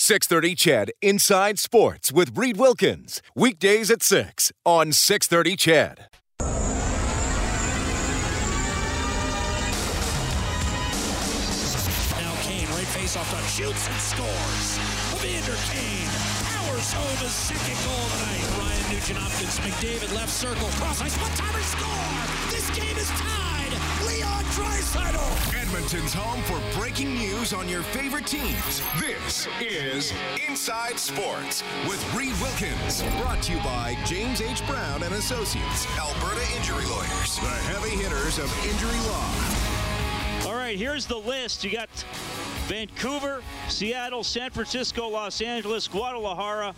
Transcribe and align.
630 0.00 0.56
Ched 0.56 0.88
Inside 1.02 1.58
Sports 1.58 2.10
with 2.10 2.34
Reid 2.34 2.56
Wilkins. 2.56 3.20
Weekdays 3.36 3.90
at 3.90 4.02
6 4.02 4.50
on 4.64 4.92
630 4.92 5.56
Ched. 5.58 5.98
Now 12.16 12.34
Kane, 12.40 12.66
right 12.70 12.88
face 12.96 13.14
off 13.14 13.28
shoots 13.54 13.88
and 13.88 14.00
scores. 14.00 14.78
Evander 15.20 15.58
Kane 15.68 16.08
powers 16.48 16.92
home 16.94 17.18
his 17.18 17.30
second 17.30 17.76
goal 17.84 18.08
tonight. 18.08 18.48
Ryan 18.56 18.94
Nugent 18.94 19.18
Hopkins, 19.18 19.58
McDavid 19.60 20.14
left 20.16 20.30
circle, 20.30 20.68
cross 20.80 21.02
ice, 21.02 21.20
one 21.20 21.30
timer 21.32 21.60
score. 21.60 22.50
This 22.50 22.70
game 22.70 22.96
is 22.96 23.08
tied. 23.10 23.49
Leon 24.06 24.44
Draisaitl. 24.44 25.60
Edmonton's 25.60 26.12
home 26.12 26.42
for 26.42 26.60
breaking 26.78 27.14
news 27.14 27.52
on 27.52 27.68
your 27.68 27.82
favorite 27.82 28.26
teams. 28.26 28.82
This 28.98 29.46
is 29.60 30.12
Inside 30.48 30.98
Sports 30.98 31.62
with 31.88 32.02
Reid 32.14 32.34
Wilkins. 32.40 33.02
Brought 33.20 33.42
to 33.42 33.52
you 33.52 33.58
by 33.58 33.96
James 34.04 34.40
H. 34.40 34.66
Brown 34.66 35.02
and 35.02 35.14
Associates, 35.14 35.86
Alberta 35.98 36.44
Injury 36.56 36.84
Lawyers, 36.86 37.36
the 37.36 37.48
heavy 37.70 37.90
hitters 37.90 38.38
of 38.38 38.50
injury 38.64 38.98
law. 39.08 40.50
All 40.50 40.56
right, 40.56 40.76
here's 40.76 41.06
the 41.06 41.18
list. 41.18 41.62
You 41.64 41.72
got 41.72 41.88
Vancouver, 42.66 43.42
Seattle, 43.68 44.24
San 44.24 44.50
Francisco, 44.50 45.08
Los 45.08 45.40
Angeles, 45.40 45.86
Guadalajara, 45.88 46.74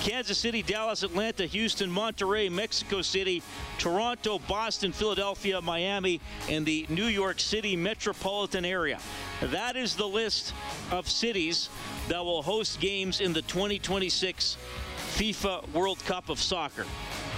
Kansas 0.00 0.38
City, 0.38 0.62
Dallas, 0.62 1.02
Atlanta, 1.02 1.44
Houston, 1.44 1.90
Monterrey, 1.90 2.50
Mexico 2.50 3.02
City, 3.02 3.42
Toronto, 3.76 4.38
Boston, 4.48 4.92
Philadelphia, 4.92 5.60
Miami, 5.60 6.22
and 6.48 6.64
the 6.64 6.86
New 6.88 7.04
York 7.04 7.38
City 7.38 7.76
metropolitan 7.76 8.64
area. 8.64 8.98
That 9.42 9.76
is 9.76 9.94
the 9.94 10.08
list 10.08 10.54
of 10.90 11.08
cities 11.08 11.68
that 12.08 12.24
will 12.24 12.42
host 12.42 12.80
games 12.80 13.20
in 13.20 13.34
the 13.34 13.42
2026 13.42 14.56
FIFA 15.16 15.70
World 15.74 15.98
Cup 16.06 16.30
of 16.30 16.40
Soccer. 16.40 16.86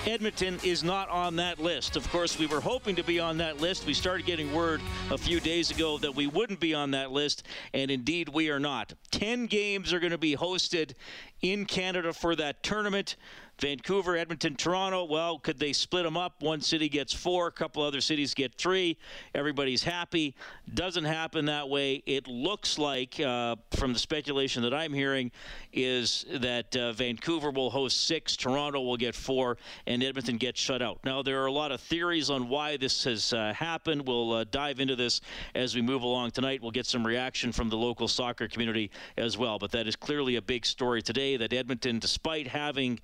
Edmonton 0.05 0.59
is 0.65 0.83
not 0.83 1.09
on 1.11 1.37
that 1.37 1.61
list. 1.61 1.95
Of 1.95 2.11
course, 2.11 2.37
we 2.37 2.47
were 2.47 2.61
hoping 2.61 2.97
to 2.97 3.05
be 3.05 3.21
on 3.21 3.39
that 3.39 3.61
list. 3.61 3.87
We 3.87 3.95
started 3.95 4.27
getting 4.27 4.53
word 4.53 4.81
a 5.13 5.19
few 5.19 5.39
days 5.39 5.71
ago 5.71 5.97
that 5.99 6.17
we 6.17 6.27
wouldn't 6.27 6.59
be 6.59 6.75
on 6.75 6.91
that 6.91 7.13
list, 7.13 7.45
and 7.73 7.89
indeed 7.89 8.29
we 8.29 8.51
are 8.51 8.59
not. 8.59 8.95
10 9.13 9.47
games 9.47 9.93
are 9.93 10.01
going 10.01 10.11
to 10.11 10.19
be 10.19 10.35
hosted 10.35 10.95
in 11.41 11.67
Canada 11.67 12.13
for 12.13 12.35
that 12.35 12.65
tournament. 12.65 13.15
Vancouver, 13.61 14.17
Edmonton, 14.17 14.57
Toronto. 14.57 15.05
Well, 15.05 15.39
could 15.39 15.59
they 15.59 15.73
split 15.73 16.05
them 16.05 16.17
up? 16.17 16.43
One 16.43 16.61
city 16.61 16.89
gets 16.89 17.13
four, 17.13 17.47
a 17.47 17.53
couple 17.53 17.83
other 17.83 18.01
cities 18.01 18.35
get 18.35 18.55
three. 18.55 18.99
Everybody's 19.35 19.85
happy. 19.85 20.35
Doesn't 20.75 21.05
happen 21.05 21.45
that 21.47 21.69
way. 21.69 22.03
It 22.07 22.27
looks 22.27 22.79
like, 22.79 23.21
uh, 23.21 23.57
from 23.77 23.93
the 23.93 23.99
speculation 23.99 24.63
that 24.63 24.75
I'm 24.75 24.93
hearing, 24.93 25.31
is 25.73 26.27
that 26.35 26.75
uh, 26.77 26.93
Vancouver 26.93 27.51
will 27.51 27.71
host 27.71 28.07
six, 28.07 28.37
Toronto 28.37 28.81
will 28.81 28.97
get 28.97 29.15
four, 29.15 29.59
and 29.87 30.03
Edmonton 30.03 30.39
gets 30.39 30.61
shut 30.61 30.83
out. 30.83 30.99
Now, 31.05 31.23
there 31.23 31.41
are 31.43 31.47
a 31.47 31.53
lot 31.53 31.71
of 31.71 31.81
theories 31.81 32.31
on 32.31 32.49
why 32.49 32.77
this 32.77 33.05
has 33.05 33.33
uh, 33.33 33.53
happened. 33.55 34.07
We'll 34.07 34.33
uh, 34.33 34.45
dive 34.51 34.81
into 34.81 34.97
this 34.97 35.21
as 35.55 35.75
we 35.75 35.83
move 35.83 36.03
along 36.03 36.33
tonight. 36.33 36.63
We'll 36.63 36.73
get 36.73 36.87
some 36.87 37.07
reaction 37.07 37.53
from 37.53 37.69
the 37.69 37.77
local 37.77 38.09
soccer 38.09 38.49
community 38.49 38.91
as 39.17 39.39
well. 39.39 39.59
But 39.59 39.71
that 39.73 39.87
is 39.87 39.95
clearly 39.95 40.37
a 40.37 40.43
big 40.43 40.67
story 40.67 41.03
today 41.03 41.37
that 41.37 41.53
Edmonton, 41.53 41.99
despite 41.99 42.49
having 42.49 42.99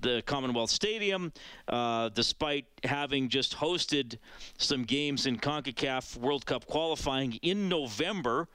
the 0.00 0.22
Commonwealth 0.26 0.70
Stadium, 0.70 1.32
uh, 1.68 2.08
despite 2.10 2.66
having 2.84 3.28
just 3.28 3.56
hosted 3.56 4.18
some 4.56 4.84
games 4.84 5.26
in 5.26 5.38
CONCACAF 5.38 6.16
World 6.16 6.46
Cup 6.46 6.66
qualifying 6.66 7.38
in 7.42 7.68
November. 7.68 8.48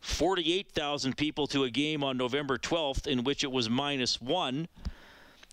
48,000 0.00 1.16
people 1.16 1.48
to 1.48 1.64
a 1.64 1.70
game 1.70 2.04
on 2.04 2.16
November 2.16 2.56
12th, 2.56 3.08
in 3.08 3.24
which 3.24 3.42
it 3.42 3.50
was 3.50 3.68
minus 3.68 4.20
one. 4.20 4.68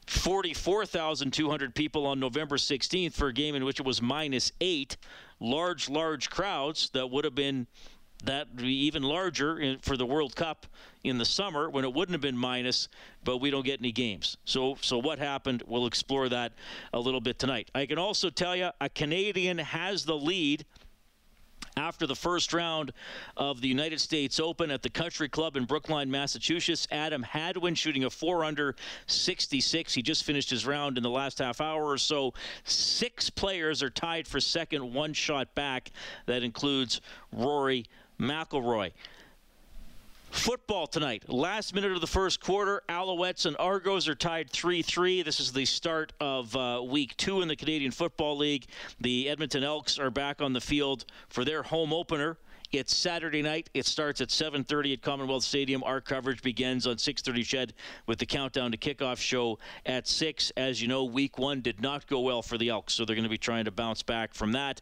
44,200 0.07 1.73
people 1.73 2.05
on 2.05 2.19
November 2.19 2.57
16th 2.57 3.13
for 3.13 3.27
a 3.29 3.33
game 3.33 3.55
in 3.55 3.65
which 3.65 3.79
it 3.79 3.85
was 3.85 4.01
minus 4.01 4.51
eight. 4.61 4.97
Large, 5.39 5.89
large 5.89 6.29
crowds 6.29 6.91
that 6.91 7.09
would 7.09 7.25
have 7.25 7.35
been 7.35 7.67
that 8.23 8.55
be 8.55 8.85
even 8.85 9.03
larger 9.03 9.59
in, 9.59 9.79
for 9.79 9.97
the 9.97 10.05
World 10.05 10.35
Cup 10.35 10.65
in 11.03 11.17
the 11.17 11.25
summer 11.25 11.69
when 11.69 11.83
it 11.83 11.93
wouldn't 11.93 12.13
have 12.13 12.21
been 12.21 12.37
minus, 12.37 12.87
but 13.23 13.37
we 13.37 13.51
don't 13.51 13.65
get 13.65 13.79
any 13.79 13.91
games. 13.91 14.37
So, 14.45 14.77
so 14.81 14.97
what 14.97 15.19
happened? 15.19 15.63
We'll 15.67 15.85
explore 15.85 16.29
that 16.29 16.53
a 16.93 16.99
little 16.99 17.21
bit 17.21 17.37
tonight. 17.37 17.69
I 17.75 17.85
can 17.85 17.97
also 17.97 18.29
tell 18.29 18.55
you 18.55 18.71
a 18.81 18.89
Canadian 18.89 19.57
has 19.59 20.05
the 20.05 20.15
lead 20.15 20.65
after 21.77 22.07
the 22.07 22.15
first 22.15 22.53
round 22.53 22.93
of 23.35 23.61
the 23.61 23.67
United 23.67 23.99
States 23.99 24.39
Open 24.39 24.71
at 24.71 24.81
the 24.81 24.89
Country 24.89 25.27
Club 25.27 25.57
in 25.57 25.65
Brookline, 25.65 26.09
Massachusetts. 26.09 26.87
Adam 26.91 27.23
Hadwin 27.23 27.75
shooting 27.75 28.05
a 28.05 28.09
4 28.09 28.45
under 28.45 28.75
66. 29.07 29.93
He 29.93 30.01
just 30.01 30.23
finished 30.23 30.49
his 30.49 30.65
round 30.65 30.97
in 30.97 31.03
the 31.03 31.09
last 31.09 31.39
half 31.39 31.59
hour 31.59 31.83
or 31.83 31.97
so. 31.97 32.33
Six 32.63 33.29
players 33.29 33.83
are 33.83 33.89
tied 33.89 34.27
for 34.27 34.39
second, 34.39 34.93
one 34.93 35.13
shot 35.13 35.53
back. 35.55 35.91
That 36.27 36.43
includes 36.43 37.01
Rory 37.31 37.85
McIlroy. 38.19 38.91
Football 40.31 40.85
tonight. 40.85 41.29
Last 41.29 41.73
minute 41.73 41.93
of 41.93 42.01
the 42.01 42.07
first 42.07 42.41
quarter, 42.41 42.83
Alouettes 42.89 43.45
and 43.45 43.55
Argos 43.57 44.07
are 44.09 44.15
tied 44.15 44.49
3 44.49 44.81
3. 44.81 45.21
This 45.21 45.39
is 45.39 45.53
the 45.53 45.65
start 45.65 46.11
of 46.19 46.53
uh, 46.55 46.83
week 46.85 47.15
two 47.15 47.41
in 47.41 47.47
the 47.47 47.55
Canadian 47.55 47.91
Football 47.91 48.37
League. 48.37 48.65
The 48.99 49.29
Edmonton 49.29 49.63
Elks 49.63 49.97
are 49.97 50.11
back 50.11 50.41
on 50.41 50.51
the 50.51 50.59
field 50.59 51.05
for 51.29 51.45
their 51.45 51.63
home 51.63 51.93
opener. 51.93 52.37
It's 52.75 52.93
Saturday 52.93 53.41
night. 53.41 53.69
It 53.73 53.85
starts 53.85 54.19
at 54.19 54.27
7:30 54.29 54.91
at 54.91 55.01
Commonwealth 55.01 55.45
Stadium. 55.45 55.81
Our 55.83 56.01
coverage 56.01 56.41
begins 56.41 56.85
on 56.85 56.97
6:30 56.97 57.41
Ched 57.45 57.71
with 58.05 58.19
the 58.19 58.25
countdown 58.25 58.71
to 58.73 58.77
kickoff 58.77 59.17
show 59.17 59.59
at 59.85 60.09
6. 60.09 60.51
As 60.57 60.81
you 60.81 60.89
know, 60.89 61.05
Week 61.05 61.37
One 61.37 61.61
did 61.61 61.79
not 61.79 62.05
go 62.05 62.19
well 62.19 62.41
for 62.41 62.57
the 62.57 62.67
Elks, 62.67 62.93
so 62.93 63.05
they're 63.05 63.15
going 63.15 63.23
to 63.23 63.29
be 63.29 63.37
trying 63.37 63.63
to 63.63 63.71
bounce 63.71 64.03
back 64.03 64.33
from 64.33 64.51
that. 64.51 64.81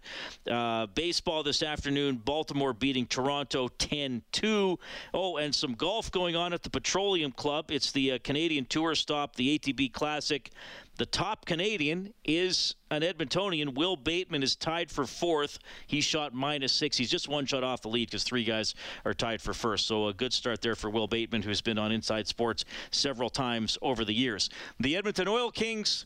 Uh, 0.50 0.88
baseball 0.88 1.44
this 1.44 1.62
afternoon. 1.62 2.16
Baltimore 2.16 2.74
beating 2.74 3.06
Toronto 3.06 3.68
10-2. 3.68 4.80
Oh, 5.14 5.38
and 5.38 5.54
some 5.54 5.75
golf 5.75 6.10
going 6.12 6.36
on 6.36 6.52
at 6.52 6.64
the 6.64 6.72
Petroleum 6.72 7.31
Club. 7.31 7.70
It's 7.70 7.92
the 7.92 8.14
uh, 8.14 8.20
Canadian 8.24 8.66
Tour 8.66 8.96
stop, 8.96 9.36
the 9.36 9.60
ATB 9.60 9.94
Classic. 9.94 10.50
The 10.98 11.06
top 11.08 11.46
Canadian 11.46 12.14
is 12.24 12.76
an 12.92 13.02
Edmontonian. 13.02 13.74
Will 13.74 13.96
Bateman 13.96 14.44
is 14.44 14.56
tied 14.56 14.92
for 14.92 15.06
fourth. 15.06 15.58
He 15.88 16.02
shot 16.02 16.34
minus 16.36 16.72
six. 16.72 16.98
He's 16.98 17.09
just 17.09 17.28
one 17.28 17.48
shot 17.48 17.64
off 17.64 17.81
the 17.81 17.88
lead 17.88 18.09
because 18.09 18.24
three 18.24 18.44
guys 18.44 18.76
are 19.04 19.16
tied 19.16 19.42
for 19.42 19.54
first. 19.54 19.88
So 19.88 20.08
a 20.08 20.14
good 20.14 20.34
start 20.34 20.62
there 20.62 20.76
for 20.76 20.92
Will 20.92 21.08
Bateman, 21.08 21.42
who's 21.42 21.62
been 21.62 21.80
on 21.80 21.92
Inside 21.92 22.28
Sports 22.28 22.64
several 22.92 23.31
times 23.31 23.78
over 23.81 24.06
the 24.06 24.14
years. 24.14 24.52
The 24.80 24.96
Edmonton 24.96 25.28
Oil 25.28 25.50
Kings 25.50 26.06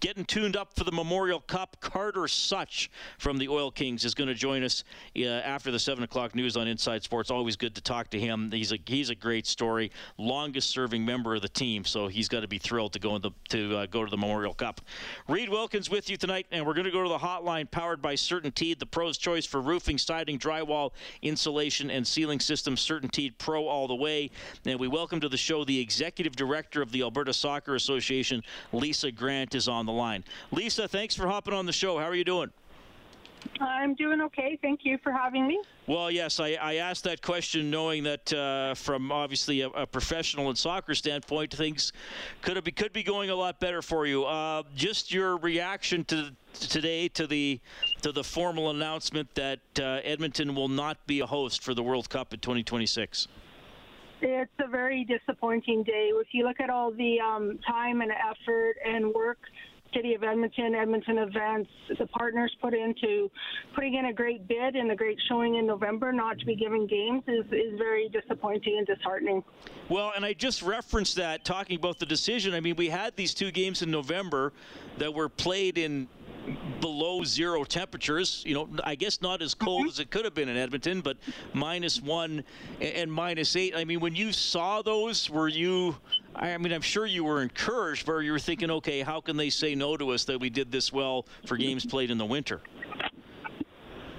getting 0.00 0.24
tuned 0.24 0.56
up 0.56 0.74
for 0.74 0.84
the 0.84 0.92
Memorial 0.92 1.40
Cup. 1.40 1.76
Carter 1.80 2.28
Souch 2.28 2.90
from 3.18 3.38
the 3.38 3.48
Oil 3.48 3.70
Kings 3.70 4.04
is 4.04 4.14
going 4.14 4.28
to 4.28 4.34
join 4.34 4.62
us 4.62 4.84
uh, 5.16 5.24
after 5.24 5.70
the 5.70 5.78
seven 5.78 6.04
o'clock 6.04 6.34
news 6.34 6.56
on 6.56 6.68
Inside 6.68 7.02
Sports. 7.02 7.30
Always 7.30 7.56
good 7.56 7.74
to 7.74 7.80
talk 7.80 8.10
to 8.10 8.20
him. 8.20 8.50
He's 8.50 8.72
a 8.72 8.78
he's 8.86 9.10
a 9.10 9.14
great 9.14 9.46
story. 9.46 9.90
Longest 10.16 10.70
serving 10.70 11.04
member 11.04 11.34
of 11.34 11.42
the 11.42 11.48
team, 11.48 11.84
so 11.84 12.08
he's 12.08 12.28
got 12.28 12.40
to 12.40 12.48
be 12.48 12.58
thrilled 12.58 12.92
to 12.92 12.98
go 12.98 13.18
the, 13.18 13.30
to 13.50 13.76
uh, 13.76 13.86
go 13.86 14.04
to 14.04 14.10
the 14.10 14.16
Memorial 14.16 14.54
Cup. 14.54 14.80
Reid 15.28 15.48
Wilkins 15.48 15.90
with 15.90 16.08
you 16.08 16.16
tonight, 16.16 16.46
and 16.52 16.64
we're 16.64 16.74
going 16.74 16.84
to 16.84 16.90
go 16.90 17.02
to 17.02 17.08
the 17.08 17.18
hotline 17.18 17.70
powered 17.70 18.00
by 18.00 18.14
CertainTeed, 18.14 18.78
the 18.78 18.86
pros' 18.86 19.18
choice 19.18 19.46
for 19.46 19.60
roofing, 19.60 19.98
siding, 19.98 20.38
drywall, 20.38 20.92
insulation, 21.22 21.90
and 21.90 22.06
ceiling 22.06 22.40
systems. 22.40 22.84
CertainTeed 22.86 23.32
Pro 23.38 23.66
all 23.66 23.88
the 23.88 23.94
way. 23.94 24.30
And 24.64 24.78
we 24.78 24.88
welcome 24.88 25.20
to 25.20 25.28
the 25.28 25.36
show 25.36 25.64
the 25.64 25.80
executive 25.80 26.36
director 26.36 26.82
of 26.82 26.92
the 26.92 27.02
Alberta 27.02 27.32
Soccer 27.32 27.74
Association, 27.74 28.42
Lisa 28.72 29.10
Grant, 29.10 29.54
is 29.54 29.66
on 29.68 29.87
the 29.88 29.92
line. 29.92 30.22
Lisa, 30.52 30.86
thanks 30.86 31.16
for 31.16 31.26
hopping 31.26 31.54
on 31.54 31.66
the 31.66 31.72
show. 31.72 31.98
How 31.98 32.04
are 32.04 32.14
you 32.14 32.24
doing? 32.24 32.52
I'm 33.60 33.94
doing 33.94 34.20
okay. 34.20 34.58
Thank 34.60 34.80
you 34.84 34.98
for 35.02 35.12
having 35.12 35.46
me. 35.46 35.60
Well, 35.86 36.10
yes, 36.10 36.40
I, 36.40 36.58
I 36.60 36.74
asked 36.76 37.04
that 37.04 37.22
question 37.22 37.70
knowing 37.70 38.04
that 38.04 38.32
uh, 38.32 38.74
from 38.74 39.10
obviously 39.10 39.62
a, 39.62 39.68
a, 39.68 39.86
professional 39.86 40.48
and 40.48 40.58
soccer 40.58 40.94
standpoint, 40.94 41.54
things 41.54 41.92
could 42.42 42.62
be 42.62 42.72
could 42.72 42.92
be 42.92 43.02
going 43.02 43.30
a 43.30 43.34
lot 43.34 43.60
better 43.60 43.80
for 43.80 44.06
you. 44.06 44.24
Uh, 44.24 44.64
just 44.74 45.12
your 45.12 45.36
reaction 45.38 46.04
to 46.06 46.32
today 46.54 47.08
to 47.08 47.26
the 47.26 47.60
to 48.02 48.12
the 48.12 48.24
formal 48.24 48.70
announcement 48.70 49.32
that 49.34 49.60
uh, 49.80 50.00
Edmonton 50.04 50.54
will 50.54 50.68
not 50.68 51.04
be 51.06 51.20
a 51.20 51.26
host 51.26 51.62
for 51.62 51.74
the 51.74 51.82
World 51.82 52.10
Cup 52.10 52.34
in 52.34 52.40
2026. 52.40 53.28
It's 54.20 54.50
a 54.58 54.68
very 54.68 55.04
disappointing 55.04 55.84
day. 55.84 56.10
If 56.12 56.28
you 56.32 56.44
look 56.44 56.60
at 56.60 56.70
all 56.70 56.90
the 56.90 57.20
um, 57.20 57.58
time 57.66 58.00
and 58.00 58.10
effort 58.10 58.76
and 58.84 59.14
work 59.14 59.38
City 59.94 60.14
of 60.14 60.22
Edmonton, 60.22 60.74
Edmonton 60.74 61.18
events, 61.18 61.70
the 61.98 62.06
partners 62.06 62.54
put 62.60 62.74
into 62.74 63.30
putting 63.74 63.94
in 63.94 64.06
a 64.06 64.12
great 64.12 64.46
bid 64.46 64.76
and 64.76 64.90
a 64.90 64.96
great 64.96 65.18
showing 65.28 65.56
in 65.56 65.66
November, 65.66 66.12
not 66.12 66.38
to 66.38 66.46
be 66.46 66.54
given 66.54 66.86
games 66.86 67.22
is, 67.26 67.44
is 67.52 67.78
very 67.78 68.08
disappointing 68.08 68.76
and 68.78 68.86
disheartening. 68.86 69.42
Well, 69.88 70.12
and 70.14 70.24
I 70.24 70.32
just 70.32 70.62
referenced 70.62 71.16
that 71.16 71.44
talking 71.44 71.76
about 71.76 71.98
the 71.98 72.06
decision. 72.06 72.54
I 72.54 72.60
mean, 72.60 72.76
we 72.76 72.88
had 72.88 73.16
these 73.16 73.34
two 73.34 73.50
games 73.50 73.82
in 73.82 73.90
November 73.90 74.52
that 74.98 75.12
were 75.12 75.28
played 75.28 75.78
in 75.78 76.08
below 76.80 77.24
zero 77.24 77.64
temperatures. 77.64 78.42
You 78.46 78.54
know, 78.54 78.68
I 78.84 78.94
guess 78.94 79.20
not 79.20 79.42
as 79.42 79.54
cold 79.54 79.82
mm-hmm. 79.82 79.88
as 79.88 79.98
it 79.98 80.10
could 80.10 80.24
have 80.24 80.34
been 80.34 80.48
in 80.48 80.56
Edmonton, 80.56 81.00
but 81.00 81.16
minus 81.52 82.00
one 82.00 82.44
and 82.80 83.12
minus 83.12 83.56
eight. 83.56 83.74
I 83.76 83.84
mean, 83.84 84.00
when 84.00 84.14
you 84.14 84.32
saw 84.32 84.82
those, 84.82 85.28
were 85.28 85.48
you? 85.48 85.96
I 86.40 86.56
mean, 86.56 86.72
I'm 86.72 86.82
sure 86.82 87.04
you 87.04 87.24
were 87.24 87.42
encouraged, 87.42 88.06
but 88.06 88.18
you 88.18 88.30
were 88.30 88.38
thinking, 88.38 88.70
okay, 88.70 89.00
how 89.00 89.20
can 89.20 89.36
they 89.36 89.50
say 89.50 89.74
no 89.74 89.96
to 89.96 90.10
us 90.10 90.24
that 90.26 90.38
we 90.38 90.50
did 90.50 90.70
this 90.70 90.92
well 90.92 91.26
for 91.46 91.56
games 91.56 91.84
played 91.84 92.10
in 92.10 92.18
the 92.18 92.24
winter? 92.24 92.60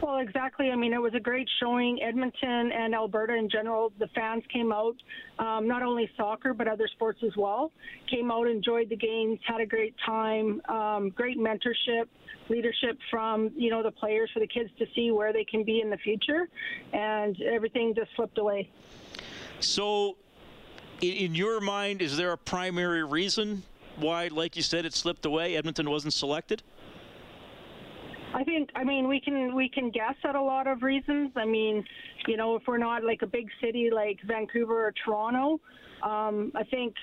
Well, 0.02 0.18
exactly. 0.18 0.70
I 0.70 0.76
mean, 0.76 0.92
it 0.92 1.02
was 1.02 1.14
a 1.14 1.20
great 1.20 1.48
showing. 1.62 2.02
Edmonton 2.02 2.72
and 2.72 2.94
Alberta 2.94 3.36
in 3.36 3.50
general, 3.50 3.94
the 4.00 4.08
fans 4.08 4.44
came 4.52 4.72
out, 4.74 4.96
um, 5.40 5.68
not 5.68 5.82
only 5.82 6.10
soccer, 6.18 6.54
but 6.54 6.68
other 6.68 6.90
sports 6.90 7.20
as 7.24 7.36
well. 7.38 7.72
Came 8.10 8.32
out, 8.32 8.48
enjoyed 8.48 8.90
the 8.90 8.98
games, 8.98 9.40
had 9.46 9.62
a 9.62 9.66
great 9.66 9.96
time, 10.06 10.62
um, 10.68 11.10
great 11.12 11.38
mentorship, 11.38 12.06
leadership 12.50 12.98
from, 13.10 13.52
you 13.56 13.70
know, 13.70 13.84
the 13.84 13.92
players 13.92 14.30
for 14.34 14.40
the 14.40 14.48
kids 14.48 14.70
to 14.80 14.86
see 14.94 15.12
where 15.12 15.32
they 15.32 15.46
can 15.46 15.64
be 15.64 15.80
in 15.80 15.90
the 15.90 15.98
future. 15.98 16.50
And 16.92 17.42
everything 17.42 17.94
just 17.96 18.10
slipped 18.16 18.38
away. 18.38 18.70
So, 19.60 20.16
in 21.02 21.36
your 21.36 21.60
mind, 21.60 22.02
is 22.02 22.18
there 22.18 22.32
a 22.32 22.38
primary 22.38 23.04
reason 23.04 23.64
why, 23.98 24.28
like 24.28 24.56
you 24.56 24.62
said, 24.62 24.86
it 24.86 24.94
slipped 24.94 25.26
away? 25.26 25.56
Edmonton 25.56 25.90
wasn't 25.90 26.14
selected? 26.14 26.64
I 28.34 28.44
think 28.44 28.70
I 28.76 28.84
mean 28.84 29.08
we 29.08 29.20
can 29.20 29.56
we 29.56 29.70
can 29.70 29.90
guess 29.90 30.14
at 30.24 30.36
a 30.36 30.42
lot 30.42 30.68
of 30.68 30.84
reasons. 30.84 31.32
I 31.36 31.46
mean, 31.46 31.84
you 32.28 32.38
know, 32.38 32.56
if 32.56 32.64
we're 32.68 32.78
not 32.78 33.04
like 33.04 33.22
a 33.24 33.28
big 33.28 33.50
city 33.62 33.90
like 33.92 34.20
Vancouver 34.24 34.88
or 34.88 34.94
Toronto, 35.04 35.60
um, 36.04 36.52
I 36.56 36.64
think 36.64 36.94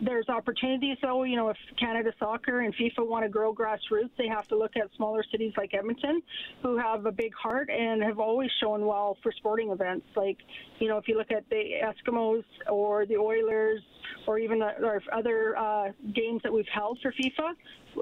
there's 0.00 0.28
opportunities 0.28 0.96
though. 1.02 1.22
You 1.24 1.36
know, 1.36 1.48
if 1.48 1.56
Canada 1.78 2.12
Soccer 2.18 2.60
and 2.60 2.74
FIFA 2.74 3.06
want 3.06 3.24
to 3.24 3.28
grow 3.28 3.54
grassroots, 3.54 4.10
they 4.18 4.28
have 4.28 4.48
to 4.48 4.56
look 4.56 4.76
at 4.76 4.88
smaller 4.96 5.24
cities 5.30 5.52
like 5.56 5.74
Edmonton, 5.74 6.22
who 6.62 6.76
have 6.76 7.06
a 7.06 7.12
big 7.12 7.32
heart 7.34 7.70
and 7.70 8.02
have 8.02 8.18
always 8.18 8.50
shown 8.60 8.86
well 8.86 9.16
for 9.22 9.32
sporting 9.32 9.70
events. 9.70 10.06
Like, 10.16 10.38
you 10.78 10.88
know, 10.88 10.98
if 10.98 11.08
you 11.08 11.16
look 11.16 11.30
at 11.30 11.48
the 11.50 11.80
Eskimos 11.82 12.44
or 12.70 13.06
the 13.06 13.16
Oilers 13.16 13.80
or 14.26 14.38
even 14.38 14.58
the, 14.58 14.70
or 14.84 15.02
other 15.12 15.56
uh, 15.56 15.88
games 16.14 16.42
that 16.42 16.52
we've 16.52 16.64
held 16.72 16.98
for 17.02 17.12
FIFA, 17.12 17.54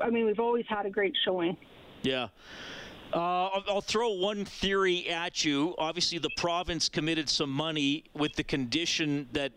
I 0.03 0.11
mean, 0.11 0.27
we've 0.27 0.41
always 0.41 0.65
had 0.69 0.87
a 0.87 0.91
great 0.91 1.17
showing. 1.25 1.57
Yeah. 2.03 2.29
Uh, 3.13 3.49
I'll 3.69 3.81
throw 3.81 4.11
one 4.11 4.45
theory 4.45 5.09
at 5.09 5.45
you. 5.45 5.75
Obviously, 5.79 6.19
the 6.19 6.31
province 6.37 6.89
committed 6.89 7.29
some 7.29 7.51
money 7.51 8.05
with 8.15 8.35
the 8.35 8.45
condition 8.45 9.29
that 9.33 9.53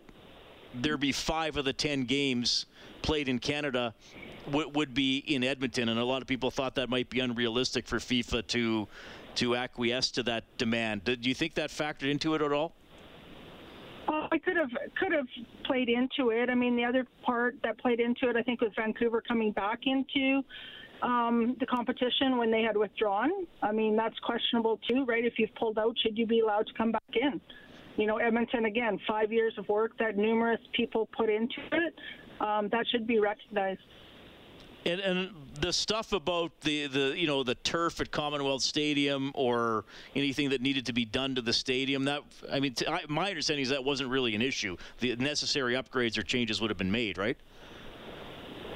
there 0.74 0.98
be 0.98 1.12
five 1.12 1.58
of 1.58 1.66
the 1.66 1.74
ten 1.74 2.04
games 2.04 2.66
played 3.02 3.30
in 3.30 3.40
Canada 3.40 3.94
w- 4.46 4.70
would 4.70 4.94
be 4.94 5.18
in 5.18 5.44
Edmonton, 5.44 5.90
and 5.90 6.00
a 6.00 6.06
lot 6.06 6.22
of 6.22 6.28
people 6.28 6.52
thought 6.52 6.76
that 6.76 6.90
might 6.90 7.10
be 7.10 7.20
unrealistic 7.20 7.88
for 7.88 7.98
FIFA 7.98 8.48
to 8.48 8.88
to 9.36 9.56
acquiesce 9.56 10.12
to 10.12 10.24
that 10.24 10.44
demand. 10.58 11.04
Do 11.04 11.18
you 11.22 11.34
think 11.34 11.56
that 11.56 11.72
factored 11.72 12.10
into 12.10 12.36
it 12.36 12.42
at 12.42 12.52
all? 12.52 12.74
Uh, 14.08 14.28
I 14.32 14.38
could 14.38 14.58
have 14.58 14.70
could 15.00 15.12
have 15.12 15.28
played 15.66 15.90
into 15.90 16.32
it. 16.32 16.50
I 16.50 16.56
mean, 16.56 16.76
the 16.76 16.84
other 16.84 17.08
part 17.24 17.56
that 17.64 17.78
played 17.80 18.00
into 18.00 18.30
it, 18.30 18.36
I 18.36 18.44
think, 18.44 18.62
was 18.62 18.72
Vancouver 18.76 19.22
coming 19.22 19.52
back 19.52 19.80
into 19.86 20.44
um, 21.02 21.56
the 21.60 21.66
competition 21.66 22.38
when 22.38 22.52
they 22.52 22.62
had 22.62 22.78
withdrawn. 22.78 23.30
I 23.62 23.72
mean, 23.72 23.96
that's 23.96 24.18
questionable 24.20 24.80
too, 24.88 25.06
right? 25.06 25.24
If 25.26 25.34
you've 25.38 25.54
pulled 25.56 25.80
out, 25.80 25.96
should 26.02 26.18
you 26.18 26.28
be 26.28 26.42
allowed 26.42 26.68
to 26.68 26.74
come 26.74 26.92
back 26.92 27.02
in? 27.16 27.40
You 27.98 28.08
know, 28.08 28.18
Edmonton 28.18 28.66
again, 28.66 29.00
five 29.08 29.32
years 29.32 29.54
of 29.58 29.68
work 29.70 29.92
that 30.00 30.18
numerous 30.18 30.60
people 30.74 31.08
put 31.16 31.30
into 31.30 31.62
it. 31.72 31.94
Um, 32.42 32.70
that 32.70 32.86
should 32.92 33.06
be 33.06 33.20
recognized. 33.20 33.82
And, 34.86 35.00
and 35.00 35.30
the 35.62 35.72
stuff 35.72 36.12
about 36.12 36.60
the, 36.62 36.88
the 36.88 37.14
you 37.16 37.26
know 37.26 37.44
the 37.44 37.56
turf 37.56 38.02
at 38.02 38.12
Commonwealth 38.12 38.64
Stadium 38.64 39.32
or 39.34 39.86
anything 40.14 40.50
that 40.50 40.62
needed 40.62 40.86
to 40.88 40.94
be 40.94 41.06
done 41.06 41.36
to 41.36 41.42
the 41.42 41.54
stadium 41.54 42.04
that 42.06 42.22
I 42.52 42.60
mean 42.60 42.74
t- 42.74 42.86
I, 42.88 43.02
my 43.08 43.30
understanding 43.30 43.64
is 43.64 43.70
that 43.70 43.84
wasn't 43.84 44.10
really 44.10 44.36
an 44.36 44.42
issue. 44.42 44.76
The 45.00 45.16
necessary 45.16 45.76
upgrades 45.76 46.18
or 46.18 46.24
changes 46.24 46.60
would 46.60 46.70
have 46.70 46.78
been 46.78 46.92
made, 46.92 47.18
right? 47.18 47.38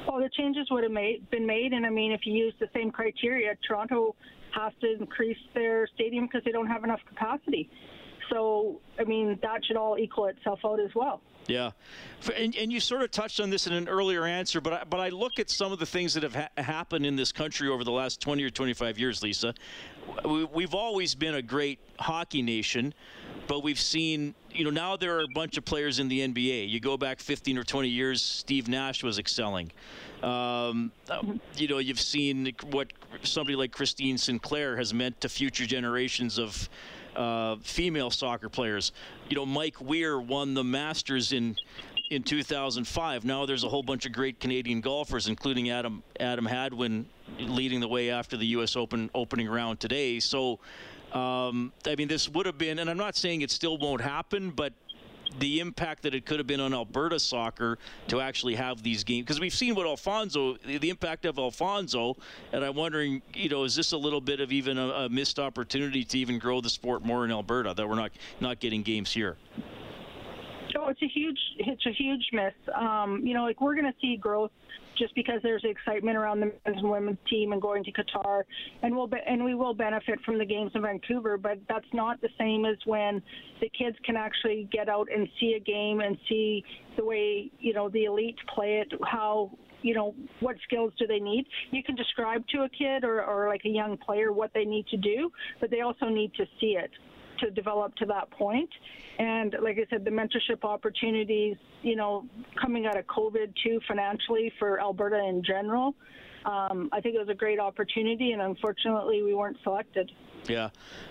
Well, 0.08 0.20
the 0.20 0.30
changes 0.30 0.68
would 0.72 0.84
have 0.84 0.94
made, 0.94 1.30
been 1.30 1.46
made, 1.46 1.74
and 1.74 1.86
I 1.86 1.90
mean, 1.90 2.14
if 2.14 2.22
you 2.24 2.34
use 2.34 2.54
the 2.62 2.70
same 2.74 2.92
criteria, 2.92 3.56
Toronto 3.68 4.16
has 4.52 4.72
to 4.80 4.94
increase 4.98 5.38
their 5.54 5.88
stadium 5.94 6.26
because 6.26 6.46
they 6.46 6.52
don't 6.52 6.68
have 6.68 6.86
enough 6.86 7.02
capacity. 7.10 7.70
So, 8.30 8.82
I 9.00 9.04
mean, 9.04 9.38
that 9.42 9.66
should 9.66 9.78
all 9.78 9.98
equal 9.98 10.26
itself 10.26 10.60
out 10.66 10.80
as 10.80 10.94
well. 10.96 11.22
Yeah, 11.48 11.72
and, 12.36 12.54
and 12.58 12.74
you 12.74 12.82
sort 12.82 13.04
of 13.04 13.12
touched 13.12 13.40
on 13.40 13.50
this 13.50 13.68
in 13.68 13.74
an 13.74 13.88
earlier 13.88 14.26
answer, 14.26 14.60
but 14.60 14.74
I, 14.74 14.84
but 14.84 15.00
I 15.00 15.10
look 15.10 15.40
at 15.40 15.50
some 15.50 15.72
of 15.72 15.80
the 15.80 15.86
things 15.86 16.14
that 16.16 16.24
have 16.24 16.36
ha- 16.36 16.50
happened 16.58 17.06
in 17.06 17.16
this 17.16 17.32
country 17.32 17.70
over 17.70 17.86
the 17.86 17.92
last 17.92 18.20
20 18.20 18.44
or 18.44 18.50
25 18.50 19.00
years, 19.00 19.24
Lisa. 19.24 19.54
We, 20.26 20.44
we've 20.44 20.74
always 20.74 21.16
been 21.16 21.36
a 21.36 21.42
great 21.42 21.80
hockey 22.00 22.42
nation, 22.42 22.94
but 23.48 23.64
we've 23.64 23.80
seen, 23.80 24.36
you 24.52 24.66
know, 24.66 24.70
now 24.70 24.98
there 24.98 25.18
are 25.18 25.22
a 25.22 25.34
bunch 25.34 25.58
of 25.58 25.64
players 25.64 26.00
in 26.00 26.10
the 26.10 26.20
NBA. 26.20 26.70
You 26.70 26.82
go 26.82 26.98
back 26.98 27.22
15 27.22 27.58
or 27.58 27.64
20 27.64 27.88
years, 27.88 28.22
Steve 28.22 28.68
Nash 28.68 29.02
was 29.02 29.18
excelling. 29.18 29.72
Um, 30.24 30.92
you 31.56 31.70
know, 31.70 31.78
you've 31.78 32.02
seen 32.02 32.54
what 32.72 32.92
somebody 33.24 33.56
like 33.56 33.72
Christine 33.72 34.18
Sinclair 34.18 34.76
has 34.76 34.94
meant 34.94 35.22
to 35.22 35.30
future 35.30 35.66
generations 35.66 36.38
of 36.38 36.68
uh, 37.18 37.58
female 37.62 38.10
soccer 38.10 38.48
players. 38.48 38.92
You 39.30 39.36
know, 39.36 39.46
Mike 39.46 39.82
Weir 39.82 40.20
won 40.20 40.54
the 40.54 40.64
Masters 40.64 41.34
in 41.34 41.58
in 42.10 42.24
2005. 42.24 43.26
Now 43.26 43.46
there's 43.46 43.66
a 43.66 43.70
whole 43.70 43.84
bunch 43.84 44.06
of 44.06 44.14
great 44.14 44.40
Canadian 44.40 44.80
golfers, 44.80 45.28
including 45.28 45.70
Adam 45.70 46.04
Adam 46.20 46.46
Hadwin, 46.46 47.06
leading 47.40 47.80
the 47.80 47.88
way 47.88 48.10
after 48.12 48.38
the 48.38 48.46
U.S. 48.48 48.76
Open 48.76 49.10
opening 49.14 49.50
round 49.50 49.80
today. 49.80 50.20
So 50.20 50.60
um, 51.14 51.72
I 51.86 51.96
mean, 51.96 52.08
this 52.08 52.28
would 52.30 52.46
have 52.46 52.58
been, 52.58 52.80
and 52.80 52.90
I'm 52.90 52.98
not 52.98 53.16
saying 53.16 53.42
it 53.42 53.52
still 53.52 53.78
won't 53.78 54.02
happen, 54.02 54.52
but 54.52 54.74
the 55.40 55.60
impact 55.60 56.04
that 56.04 56.14
it 56.14 56.26
could 56.26 56.40
have 56.40 56.48
been 56.48 56.60
on 56.60 56.74
Alberta 56.74 57.20
soccer 57.20 57.78
to 58.08 58.22
actually 58.22 58.56
have 58.56 58.84
these 58.84 59.04
games. 59.04 59.26
Because 59.26 59.40
we've 59.40 59.54
seen 59.54 59.76
what 59.76 59.86
Alphonso 59.86 60.56
the 60.66 60.90
impact 60.90 61.26
of 61.26 61.38
Alphonso 61.38 62.18
and 62.52 62.64
I'm 62.64 62.76
wondering 62.76 63.22
you 63.34 63.50
know 63.50 63.64
is 63.64 63.76
this 63.76 63.92
a 63.92 63.98
little 63.98 64.22
bit 64.22 64.40
of 64.40 64.52
even 64.52 64.78
a, 64.78 64.88
a 64.88 65.10
missed 65.10 65.40
opportunity 65.40 66.04
to 66.04 66.18
even 66.18 66.40
grow 66.40 66.62
the 66.62 66.70
sport 66.70 67.06
more 67.06 67.26
in 67.26 67.32
Alberta 67.32 67.74
that 67.76 67.88
we're 67.88 67.96
not 67.96 68.12
not 68.40 68.60
getting 68.60 68.84
games 68.84 69.12
here 69.12 69.38
It's 70.88 71.02
a 71.02 71.08
huge, 71.08 71.40
it's 71.58 71.86
a 71.86 71.92
huge 71.92 72.26
miss. 72.32 72.54
Um, 72.76 73.22
you 73.26 73.34
know, 73.34 73.44
like 73.44 73.60
we're 73.62 73.76
going 73.76 73.92
to 73.92 73.98
see 74.02 74.18
growth 74.18 74.52
just 74.98 75.14
because 75.16 75.42
there's 75.44 75.64
excitement 75.64 76.18
around 76.18 76.40
the 76.40 76.46
men's 76.46 76.78
and 76.78 76.90
women's 76.90 77.18
team 77.30 77.52
and 77.52 77.62
going 77.62 77.84
to 77.84 77.92
Qatar, 77.92 78.44
and 78.82 78.96
we'll 78.96 79.08
be, 79.08 79.18
and 79.28 79.44
we 79.44 79.54
will 79.54 79.74
benefit 79.74 80.20
from 80.26 80.38
the 80.38 80.46
games 80.46 80.72
in 80.76 80.82
Vancouver. 80.82 81.38
But 81.38 81.60
that's 81.70 81.86
not 81.94 82.20
the 82.22 82.30
same 82.40 82.66
as 82.66 82.78
when 82.86 83.22
the 83.62 83.70
kids 83.78 83.98
can 84.06 84.16
actually 84.16 84.68
get 84.72 84.90
out 84.90 85.08
and 85.14 85.28
see 85.40 85.54
a 85.54 85.60
game 85.60 86.00
and 86.00 86.18
see 86.28 86.64
the 86.96 87.06
way 87.06 87.52
you 87.60 87.74
know 87.74 87.90
the 87.90 88.06
elite 88.06 88.38
play 88.54 88.84
it, 88.86 88.92
how 89.06 89.52
you 89.82 89.94
know 89.94 90.16
what 90.40 90.56
skills 90.64 90.92
do 90.98 91.06
they 91.06 91.20
need 91.20 91.46
you 91.72 91.84
can 91.84 91.96
describe 91.96 92.44
to 92.48 92.64
a 92.64 92.70
kid 92.70 93.04
or, 93.04 93.24
or 93.24 93.48
like 93.48 93.62
a 93.66 93.70
young 93.70 93.98
player 93.98 94.32
what 94.32 94.52
they 94.54 94.66
need 94.66 94.88
to 94.88 94.98
do 94.98 95.32
but 95.62 95.70
they 95.70 95.82
also 95.82 96.08
need 96.08 96.34
to 96.34 96.46
see 96.60 96.78
it 96.78 96.90
to 97.40 97.52
develop 97.52 97.96
to 97.96 98.06
that 98.06 98.30
point. 98.32 98.70
And 99.20 99.56
like 99.62 99.78
I 99.78 99.86
said, 99.90 100.06
the 100.06 100.12
mentorship 100.12 100.64
opportunities, 100.64 101.58
you 101.82 101.96
know, 101.96 102.26
coming 102.62 102.86
out 102.86 102.98
of 102.98 103.06
COVID 103.08 103.54
too, 103.64 103.80
financially 103.88 104.52
for 104.60 104.80
Alberta 104.80 105.18
in 105.18 105.44
general, 105.44 105.96
um, 106.46 106.90
I 106.94 107.02
think 107.02 107.16
it 107.16 107.20
was 107.20 107.30
a 107.30 107.36
great 107.36 107.60
opportunity, 107.60 108.32
and 108.32 108.42
unfortunately, 108.42 109.22
we 109.22 109.34
weren't 109.34 109.58
selected. 109.64 110.12
Yeah, 110.48 110.70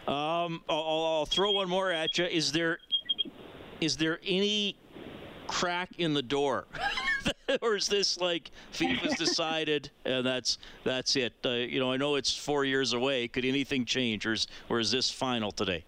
um, 0.08 0.62
I'll, 0.68 1.04
I'll 1.04 1.26
throw 1.26 1.50
one 1.50 1.68
more 1.68 1.92
at 1.92 2.16
you. 2.16 2.24
Is 2.24 2.52
there 2.52 2.78
is 3.80 3.96
there 3.98 4.18
any 4.24 4.76
crack 5.46 5.90
in 5.98 6.14
the 6.14 6.22
door? 6.22 6.66
or 7.62 7.76
is 7.76 7.88
this 7.88 8.18
like 8.18 8.50
FIFA's 8.72 9.16
decided 9.16 9.90
and 10.04 10.24
that's 10.24 10.58
that's 10.84 11.16
it? 11.16 11.34
Uh, 11.44 11.50
you 11.50 11.80
know, 11.80 11.92
I 11.92 11.98
know 11.98 12.14
it's 12.14 12.34
four 12.34 12.64
years 12.64 12.94
away. 12.94 13.28
Could 13.28 13.44
anything 13.44 13.84
change, 13.84 14.24
or 14.24 14.32
is, 14.32 14.46
or 14.70 14.80
is 14.80 14.90
this 14.90 15.10
final 15.10 15.52
today? 15.52 15.84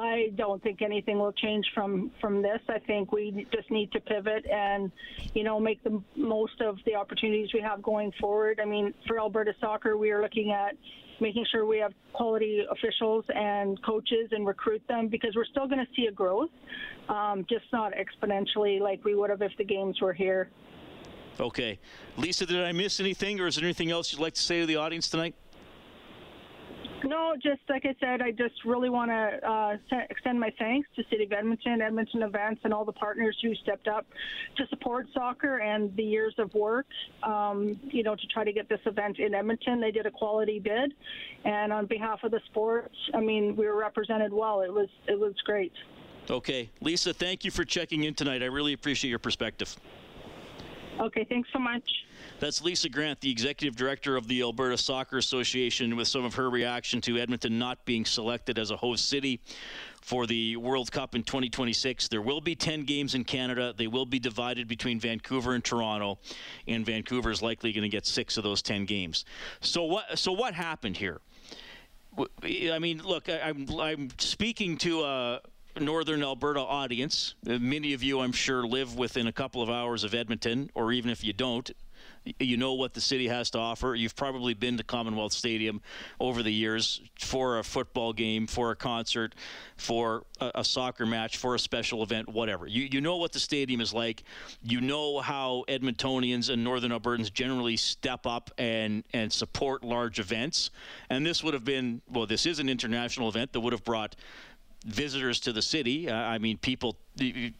I 0.00 0.32
don't 0.34 0.62
think 0.62 0.80
anything 0.80 1.18
will 1.18 1.32
change 1.32 1.66
from 1.74 2.10
from 2.22 2.40
this. 2.40 2.60
I 2.68 2.78
think 2.78 3.12
we 3.12 3.46
just 3.52 3.70
need 3.70 3.92
to 3.92 4.00
pivot 4.00 4.46
and, 4.50 4.90
you 5.34 5.44
know, 5.44 5.60
make 5.60 5.84
the 5.84 6.02
most 6.16 6.60
of 6.62 6.78
the 6.86 6.94
opportunities 6.94 7.50
we 7.52 7.60
have 7.60 7.82
going 7.82 8.10
forward. 8.18 8.60
I 8.62 8.64
mean, 8.64 8.94
for 9.06 9.18
Alberta 9.18 9.52
Soccer, 9.60 9.98
we 9.98 10.10
are 10.10 10.22
looking 10.22 10.52
at 10.52 10.74
making 11.20 11.44
sure 11.52 11.66
we 11.66 11.78
have 11.78 11.92
quality 12.14 12.64
officials 12.70 13.26
and 13.34 13.82
coaches 13.84 14.30
and 14.30 14.46
recruit 14.46 14.82
them 14.88 15.08
because 15.08 15.36
we're 15.36 15.44
still 15.44 15.66
going 15.66 15.78
to 15.78 15.92
see 15.94 16.06
a 16.06 16.12
growth, 16.12 16.48
um, 17.10 17.44
just 17.50 17.66
not 17.70 17.92
exponentially 17.92 18.80
like 18.80 19.04
we 19.04 19.14
would 19.14 19.28
have 19.28 19.42
if 19.42 19.52
the 19.58 19.64
games 19.64 20.00
were 20.00 20.14
here. 20.14 20.48
Okay. 21.38 21.78
Lisa, 22.16 22.46
did 22.46 22.64
I 22.64 22.72
miss 22.72 23.00
anything 23.00 23.38
or 23.38 23.48
is 23.48 23.56
there 23.56 23.64
anything 23.64 23.90
else 23.90 24.12
you'd 24.12 24.20
like 24.20 24.34
to 24.34 24.42
say 24.42 24.60
to 24.60 24.66
the 24.66 24.76
audience 24.76 25.10
tonight? 25.10 25.34
No, 27.04 27.34
just 27.42 27.60
like 27.68 27.84
I 27.84 27.94
said, 28.00 28.20
I 28.20 28.30
just 28.30 28.64
really 28.64 28.90
want 28.90 29.10
to 29.10 29.48
uh, 29.48 29.76
extend 30.10 30.38
my 30.38 30.52
thanks 30.58 30.88
to 30.96 31.02
City 31.10 31.24
of 31.24 31.32
Edmonton, 31.32 31.80
Edmonton 31.80 32.22
Events, 32.22 32.60
and 32.64 32.74
all 32.74 32.84
the 32.84 32.92
partners 32.92 33.36
who 33.42 33.54
stepped 33.54 33.88
up 33.88 34.06
to 34.56 34.66
support 34.68 35.06
soccer 35.14 35.58
and 35.58 35.94
the 35.96 36.02
years 36.02 36.34
of 36.38 36.52
work, 36.54 36.86
um, 37.22 37.78
you 37.84 38.02
know, 38.02 38.14
to 38.14 38.26
try 38.26 38.44
to 38.44 38.52
get 38.52 38.68
this 38.68 38.80
event 38.86 39.18
in 39.18 39.34
Edmonton. 39.34 39.80
They 39.80 39.90
did 39.90 40.06
a 40.06 40.10
quality 40.10 40.58
bid, 40.58 40.92
and 41.44 41.72
on 41.72 41.86
behalf 41.86 42.20
of 42.22 42.32
the 42.32 42.40
sport, 42.46 42.90
I 43.14 43.20
mean, 43.20 43.56
we 43.56 43.66
were 43.66 43.78
represented 43.78 44.32
well. 44.32 44.60
It 44.60 44.72
was 44.72 44.88
it 45.06 45.18
was 45.18 45.34
great. 45.44 45.72
Okay, 46.28 46.70
Lisa, 46.80 47.12
thank 47.14 47.44
you 47.44 47.50
for 47.50 47.64
checking 47.64 48.04
in 48.04 48.14
tonight. 48.14 48.42
I 48.42 48.46
really 48.46 48.72
appreciate 48.72 49.10
your 49.10 49.18
perspective. 49.18 49.76
Okay, 51.00 51.24
thanks 51.24 51.48
so 51.50 51.58
much. 51.58 51.82
That's 52.40 52.62
Lisa 52.62 52.90
Grant, 52.90 53.20
the 53.20 53.30
executive 53.30 53.74
director 53.74 54.16
of 54.16 54.28
the 54.28 54.42
Alberta 54.42 54.76
Soccer 54.76 55.16
Association, 55.16 55.96
with 55.96 56.08
some 56.08 56.26
of 56.26 56.34
her 56.34 56.50
reaction 56.50 57.00
to 57.02 57.18
Edmonton 57.18 57.58
not 57.58 57.84
being 57.86 58.04
selected 58.04 58.58
as 58.58 58.70
a 58.70 58.76
host 58.76 59.08
city 59.08 59.40
for 60.02 60.26
the 60.26 60.56
World 60.56 60.92
Cup 60.92 61.14
in 61.14 61.22
2026. 61.22 62.08
There 62.08 62.20
will 62.20 62.42
be 62.42 62.54
10 62.54 62.84
games 62.84 63.14
in 63.14 63.24
Canada. 63.24 63.72
They 63.74 63.86
will 63.86 64.04
be 64.04 64.18
divided 64.18 64.68
between 64.68 65.00
Vancouver 65.00 65.54
and 65.54 65.64
Toronto, 65.64 66.18
and 66.68 66.84
Vancouver 66.84 67.30
is 67.30 67.40
likely 67.40 67.72
going 67.72 67.82
to 67.82 67.88
get 67.88 68.06
six 68.06 68.36
of 68.36 68.44
those 68.44 68.60
10 68.60 68.84
games. 68.84 69.24
So 69.60 69.84
what? 69.84 70.18
So 70.18 70.32
what 70.32 70.52
happened 70.52 70.98
here? 70.98 71.20
I 72.44 72.78
mean, 72.78 73.02
look, 73.02 73.28
I'm 73.28 73.66
I'm 73.78 74.10
speaking 74.18 74.76
to 74.78 75.04
a 75.04 75.40
northern 75.78 76.22
Alberta 76.22 76.60
audience. 76.60 77.34
Uh, 77.46 77.58
many 77.58 77.92
of 77.92 78.02
you, 78.02 78.20
I'm 78.20 78.32
sure, 78.32 78.66
live 78.66 78.96
within 78.96 79.26
a 79.26 79.32
couple 79.32 79.62
of 79.62 79.70
hours 79.70 80.04
of 80.04 80.14
Edmonton, 80.14 80.70
or 80.74 80.92
even 80.92 81.10
if 81.10 81.22
you 81.22 81.32
don't, 81.32 81.70
you 82.38 82.56
know 82.56 82.74
what 82.74 82.92
the 82.92 83.00
city 83.00 83.28
has 83.28 83.50
to 83.50 83.58
offer. 83.58 83.94
You've 83.94 84.14
probably 84.14 84.52
been 84.52 84.76
to 84.76 84.84
Commonwealth 84.84 85.32
Stadium 85.32 85.80
over 86.18 86.42
the 86.42 86.52
years 86.52 87.00
for 87.18 87.58
a 87.58 87.64
football 87.64 88.12
game, 88.12 88.46
for 88.46 88.70
a 88.70 88.76
concert, 88.76 89.34
for 89.76 90.24
a, 90.40 90.50
a, 90.56 90.64
soccer 90.64 91.06
match, 91.06 91.38
for 91.38 91.54
a 91.54 91.58
special 91.58 92.02
event, 92.02 92.28
whatever. 92.28 92.66
You 92.66 92.88
you 92.90 93.00
know 93.00 93.16
what 93.16 93.32
the 93.32 93.40
stadium 93.40 93.80
is 93.80 93.94
like. 93.94 94.22
You 94.62 94.82
know 94.82 95.20
how 95.20 95.64
Edmontonians 95.68 96.50
and 96.50 96.62
Northern 96.62 96.90
Albertans 96.90 97.32
generally 97.32 97.76
step 97.76 98.26
up 98.26 98.50
and 98.58 99.02
and 99.14 99.32
support 99.32 99.82
large 99.82 100.18
events. 100.18 100.70
And 101.08 101.24
this 101.24 101.42
would 101.42 101.54
have 101.54 101.64
been 101.64 102.02
well, 102.10 102.26
this 102.26 102.44
is 102.44 102.58
an 102.58 102.68
international 102.68 103.28
event 103.28 103.52
that 103.54 103.60
would 103.60 103.72
have 103.72 103.84
brought 103.84 104.14
visitors 104.84 105.40
to 105.40 105.52
the 105.52 105.60
city. 105.60 106.08
Uh, 106.08 106.14
I 106.14 106.38
mean, 106.38 106.56
people, 106.56 106.96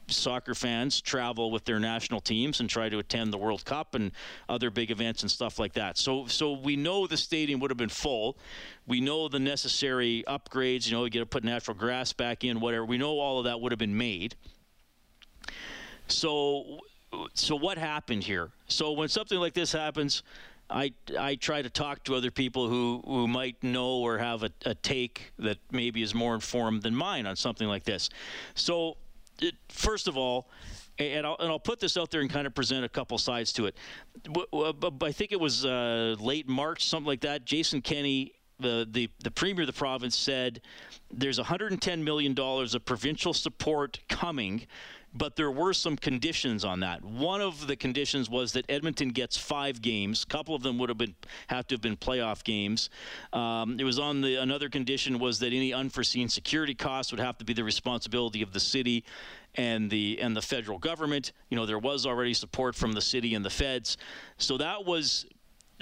soccer 0.08 0.54
fans 0.54 1.00
travel 1.00 1.50
with 1.50 1.64
their 1.64 1.78
national 1.78 2.20
teams 2.20 2.60
and 2.60 2.68
try 2.68 2.88
to 2.88 2.98
attend 2.98 3.32
the 3.32 3.38
World 3.38 3.64
Cup 3.64 3.94
and 3.94 4.12
other 4.48 4.70
big 4.70 4.90
events 4.90 5.22
and 5.22 5.30
stuff 5.30 5.58
like 5.58 5.74
that. 5.74 5.98
So, 5.98 6.26
so 6.26 6.52
we 6.52 6.76
know 6.76 7.06
the 7.06 7.16
stadium 7.16 7.60
would 7.60 7.70
have 7.70 7.78
been 7.78 7.88
full. 7.90 8.38
We 8.86 9.00
know 9.00 9.28
the 9.28 9.38
necessary 9.38 10.24
upgrades. 10.26 10.86
You 10.86 10.96
know, 10.96 11.04
you 11.04 11.10
got 11.10 11.20
to 11.20 11.26
put 11.26 11.44
natural 11.44 11.76
grass 11.76 12.12
back 12.12 12.44
in, 12.44 12.58
whatever. 12.58 12.84
We 12.84 12.96
know 12.96 13.18
all 13.18 13.38
of 13.38 13.44
that 13.44 13.60
would 13.60 13.72
have 13.72 13.78
been 13.78 13.96
made. 13.96 14.34
So, 16.08 16.80
so 17.34 17.54
what 17.54 17.76
happened 17.76 18.24
here? 18.24 18.50
So 18.66 18.92
when 18.92 19.08
something 19.08 19.38
like 19.38 19.52
this 19.52 19.72
happens, 19.72 20.22
I, 20.70 20.92
I 21.18 21.34
try 21.34 21.62
to 21.62 21.70
talk 21.70 22.04
to 22.04 22.14
other 22.14 22.30
people 22.30 22.68
who, 22.68 23.02
who 23.04 23.26
might 23.26 23.62
know 23.62 23.96
or 23.98 24.18
have 24.18 24.42
a, 24.42 24.50
a 24.64 24.74
take 24.74 25.32
that 25.38 25.58
maybe 25.70 26.02
is 26.02 26.14
more 26.14 26.34
informed 26.34 26.82
than 26.82 26.94
mine 26.94 27.26
on 27.26 27.36
something 27.36 27.66
like 27.66 27.84
this. 27.84 28.08
So, 28.54 28.96
it, 29.40 29.54
first 29.68 30.06
of 30.06 30.16
all, 30.16 30.48
and 30.98 31.26
I'll, 31.26 31.36
and 31.40 31.48
I'll 31.48 31.58
put 31.58 31.80
this 31.80 31.96
out 31.96 32.10
there 32.10 32.20
and 32.20 32.30
kind 32.30 32.46
of 32.46 32.54
present 32.54 32.84
a 32.84 32.88
couple 32.88 33.16
sides 33.18 33.52
to 33.54 33.66
it. 33.66 33.76
I 34.36 35.12
think 35.12 35.32
it 35.32 35.40
was 35.40 35.64
uh, 35.64 36.16
late 36.20 36.48
March, 36.48 36.86
something 36.86 37.06
like 37.06 37.22
that. 37.22 37.44
Jason 37.44 37.80
Kenney, 37.80 38.32
the, 38.58 38.86
the, 38.90 39.08
the 39.24 39.30
premier 39.30 39.62
of 39.62 39.66
the 39.66 39.72
province, 39.72 40.16
said 40.16 40.60
there's 41.10 41.38
$110 41.38 42.02
million 42.02 42.38
of 42.38 42.84
provincial 42.84 43.32
support 43.32 44.00
coming 44.08 44.66
but 45.12 45.36
there 45.36 45.50
were 45.50 45.72
some 45.72 45.96
conditions 45.96 46.64
on 46.64 46.80
that. 46.80 47.04
One 47.04 47.40
of 47.40 47.66
the 47.66 47.76
conditions 47.76 48.30
was 48.30 48.52
that 48.52 48.64
Edmonton 48.68 49.10
gets 49.10 49.36
five 49.36 49.82
games. 49.82 50.22
A 50.22 50.26
couple 50.26 50.54
of 50.54 50.62
them 50.62 50.78
would 50.78 50.88
have 50.88 50.98
been 50.98 51.14
have 51.48 51.66
to 51.68 51.74
have 51.74 51.80
been 51.80 51.96
playoff 51.96 52.44
games. 52.44 52.90
Um, 53.32 53.78
it 53.80 53.84
was 53.84 53.98
on 53.98 54.20
the 54.20 54.36
another 54.36 54.68
condition 54.68 55.18
was 55.18 55.38
that 55.40 55.52
any 55.52 55.72
unforeseen 55.72 56.28
security 56.28 56.74
costs 56.74 57.12
would 57.12 57.20
have 57.20 57.38
to 57.38 57.44
be 57.44 57.52
the 57.52 57.64
responsibility 57.64 58.42
of 58.42 58.52
the 58.52 58.60
city 58.60 59.04
and 59.56 59.90
the 59.90 60.18
and 60.20 60.36
the 60.36 60.42
federal 60.42 60.78
government. 60.78 61.32
You 61.48 61.56
know, 61.56 61.66
there 61.66 61.78
was 61.78 62.06
already 62.06 62.34
support 62.34 62.74
from 62.74 62.92
the 62.92 63.02
city 63.02 63.34
and 63.34 63.44
the 63.44 63.50
feds, 63.50 63.96
so 64.38 64.56
that 64.58 64.84
was 64.84 65.26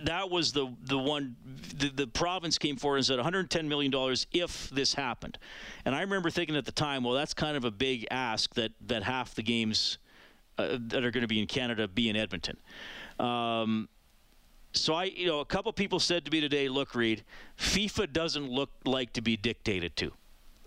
that 0.05 0.31
was 0.31 0.53
the 0.53 0.73
the 0.85 0.99
one 0.99 1.37
the, 1.77 1.89
the 1.89 2.07
province 2.07 2.59
came 2.59 2.77
forward 2.77 2.99
and 2.99 3.07
said 3.07 3.17
110 3.17 3.69
million 3.69 3.91
dollars 3.91 4.27
if 4.33 4.71
this 4.71 4.95
happened. 4.95 5.39
And 5.85 5.95
i 5.95 6.01
remember 6.01 6.31
thinking 6.31 6.57
at 6.57 6.65
the 6.65 6.73
time 6.73 7.05
well 7.05 7.15
that's 7.15 7.35
kind 7.35 7.57
of 7.57 7.65
a 7.65 7.71
big 7.71 8.07
ask 8.11 8.55
that 8.55 8.73
that 8.87 9.03
half 9.03 9.35
the 9.35 9.43
games 9.43 9.99
uh, 10.59 10.79
that 10.89 11.05
are 11.05 11.11
going 11.11 11.23
to 11.23 11.29
be 11.29 11.41
in 11.41 11.47
canada 11.47 11.89
be 11.89 12.09
in 12.09 12.17
edmonton. 12.17 12.57
Um, 13.19 13.89
so 14.73 14.95
i 14.95 15.05
you 15.05 15.27
know 15.27 15.41
a 15.41 15.45
couple 15.45 15.73
people 15.73 15.99
said 15.99 16.25
to 16.25 16.31
me 16.31 16.41
today 16.41 16.69
look 16.69 16.95
Reid 16.95 17.25
fifa 17.59 18.13
doesn't 18.13 18.49
look 18.49 18.71
like 18.85 19.13
to 19.15 19.23
be 19.23 19.37
dictated 19.37 19.97
to 19.97 20.13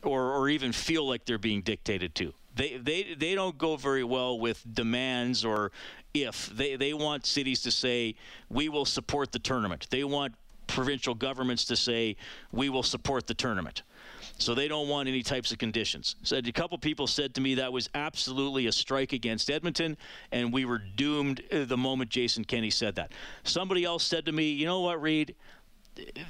or 0.04 0.34
or 0.34 0.50
even 0.50 0.72
feel 0.72 1.08
like 1.08 1.26
they're 1.26 1.38
being 1.38 1.62
dictated 1.62 2.16
to. 2.16 2.34
They, 2.54 2.78
they, 2.78 3.16
they 3.18 3.34
don't 3.34 3.58
go 3.58 3.78
very 3.78 4.04
well 4.04 4.38
with 4.38 4.64
demands 4.74 5.46
or 5.46 5.72
if 6.14 6.48
they, 6.56 6.76
they 6.76 6.94
want 6.94 7.26
cities 7.26 7.62
to 7.62 7.72
say 7.72 8.16
we 8.50 8.70
will 8.70 8.86
support 8.86 9.32
the 9.32 9.40
tournament. 9.40 9.88
They 9.90 10.04
want 10.04 10.34
provincial 10.68 11.14
governments 11.14 11.66
to 11.66 11.76
say 11.76 12.16
we 12.52 12.70
will 12.70 12.84
support 12.84 13.28
the 13.28 13.34
tournament. 13.34 13.84
So 14.38 14.56
they 14.56 14.68
don't 14.68 14.88
want 14.88 15.08
any 15.08 15.22
types 15.22 15.52
of 15.52 15.58
conditions. 15.58 16.16
So 16.24 16.38
a 16.38 16.52
couple 16.52 16.78
people 16.78 17.08
said 17.08 17.36
to 17.36 17.42
me 17.42 17.56
that 17.56 17.72
was 17.72 17.90
absolutely 17.94 18.68
a 18.68 18.72
strike 18.72 19.14
against 19.14 19.52
edmonton 19.52 19.98
and 20.32 20.52
we 20.52 20.66
were 20.66 20.80
doomed 20.80 21.44
the 21.52 21.78
moment 21.78 22.10
jason 22.10 22.44
kenney 22.44 22.70
said 22.70 22.96
that. 22.96 23.12
Somebody 23.44 23.84
else 23.84 24.04
said 24.04 24.26
to 24.26 24.32
me 24.32 24.52
you 24.52 24.66
know 24.66 24.80
what 24.80 25.02
Reid 25.02 25.36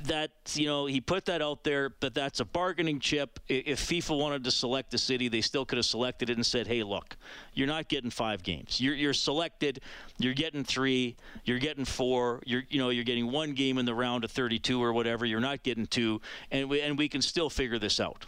that 0.06 0.32
you 0.53 0.65
know 0.65 0.86
he 0.86 1.00
put 1.00 1.25
that 1.25 1.41
out 1.41 1.63
there, 1.63 1.89
but 1.89 2.13
that's 2.13 2.39
a 2.39 2.46
bargaining 2.46 3.00
chip. 3.00 3.39
If 3.48 3.80
FIFA 3.88 4.20
wanted 4.20 4.44
to 4.46 4.51
select 4.51 4.91
the 4.91 4.98
city, 4.98 5.27
they 5.27 5.41
still 5.41 5.65
could 5.65 5.77
have 5.77 5.86
selected 5.86 6.30
it 6.30 6.38
and 6.38 6.46
said, 6.46 6.68
"Hey, 6.68 6.84
look, 6.84 7.15
you're 7.53 7.68
not 7.68 7.88
getting 7.88 8.10
five 8.10 8.44
games. 8.44 8.82
You're, 8.82 8.96
you're 8.96 9.13
selected. 9.13 9.82
You're 10.18 10.34
getting 10.34 10.63
three. 10.63 11.15
You're 11.46 11.60
getting 11.60 11.86
four. 11.86 12.41
You're 12.46 12.63
you 12.70 12.80
know 12.80 12.89
you're 12.89 13.03
getting 13.03 13.32
one 13.32 13.53
game 13.53 13.77
in 13.77 13.86
the 13.86 13.96
round 13.96 14.24
of 14.24 14.32
32 14.32 14.82
or 14.82 14.94
whatever. 14.94 15.25
You're 15.25 15.39
not 15.39 15.63
getting 15.63 15.86
two, 15.86 16.22
and 16.51 16.70
we, 16.70 16.82
and 16.82 16.98
we 16.98 17.08
can 17.08 17.22
still 17.22 17.50
figure 17.50 17.80
this 17.80 18.00
out, 18.00 18.25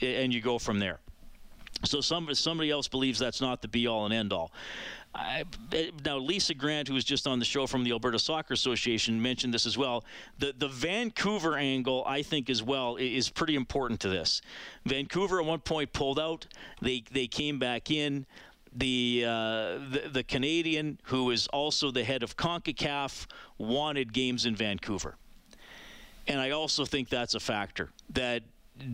and 0.00 0.32
you 0.32 0.40
go 0.40 0.58
from 0.58 0.78
there." 0.78 1.00
So 1.84 2.00
some, 2.00 2.34
somebody 2.34 2.70
else 2.70 2.88
believes 2.88 3.18
that's 3.18 3.40
not 3.40 3.60
the 3.60 3.68
be 3.68 3.86
all 3.86 4.06
and 4.06 4.14
end 4.14 4.32
all. 4.32 4.50
I, 5.16 5.44
now, 6.04 6.18
Lisa 6.18 6.54
Grant, 6.54 6.88
who 6.88 6.94
was 6.94 7.04
just 7.04 7.26
on 7.26 7.38
the 7.38 7.44
show 7.44 7.66
from 7.66 7.84
the 7.84 7.92
Alberta 7.92 8.18
Soccer 8.18 8.54
Association, 8.54 9.20
mentioned 9.20 9.54
this 9.54 9.66
as 9.66 9.78
well. 9.78 10.04
The 10.38 10.54
the 10.56 10.68
Vancouver 10.68 11.56
angle, 11.56 12.04
I 12.06 12.22
think, 12.22 12.50
as 12.50 12.62
well, 12.62 12.96
is 12.96 13.30
pretty 13.30 13.54
important 13.54 14.00
to 14.00 14.08
this. 14.08 14.42
Vancouver 14.84 15.40
at 15.40 15.46
one 15.46 15.60
point 15.60 15.92
pulled 15.92 16.20
out. 16.20 16.46
They 16.82 17.02
they 17.10 17.26
came 17.26 17.58
back 17.58 17.90
in. 17.90 18.26
The, 18.78 19.24
uh, 19.26 19.30
the, 19.90 20.10
the 20.12 20.22
Canadian, 20.22 21.00
who 21.04 21.30
is 21.30 21.46
also 21.46 21.90
the 21.90 22.04
head 22.04 22.22
of 22.22 22.36
CONCACAF, 22.36 23.26
wanted 23.56 24.12
games 24.12 24.44
in 24.44 24.54
Vancouver, 24.54 25.16
and 26.26 26.38
I 26.38 26.50
also 26.50 26.84
think 26.84 27.08
that's 27.08 27.34
a 27.34 27.40
factor 27.40 27.90
that 28.10 28.42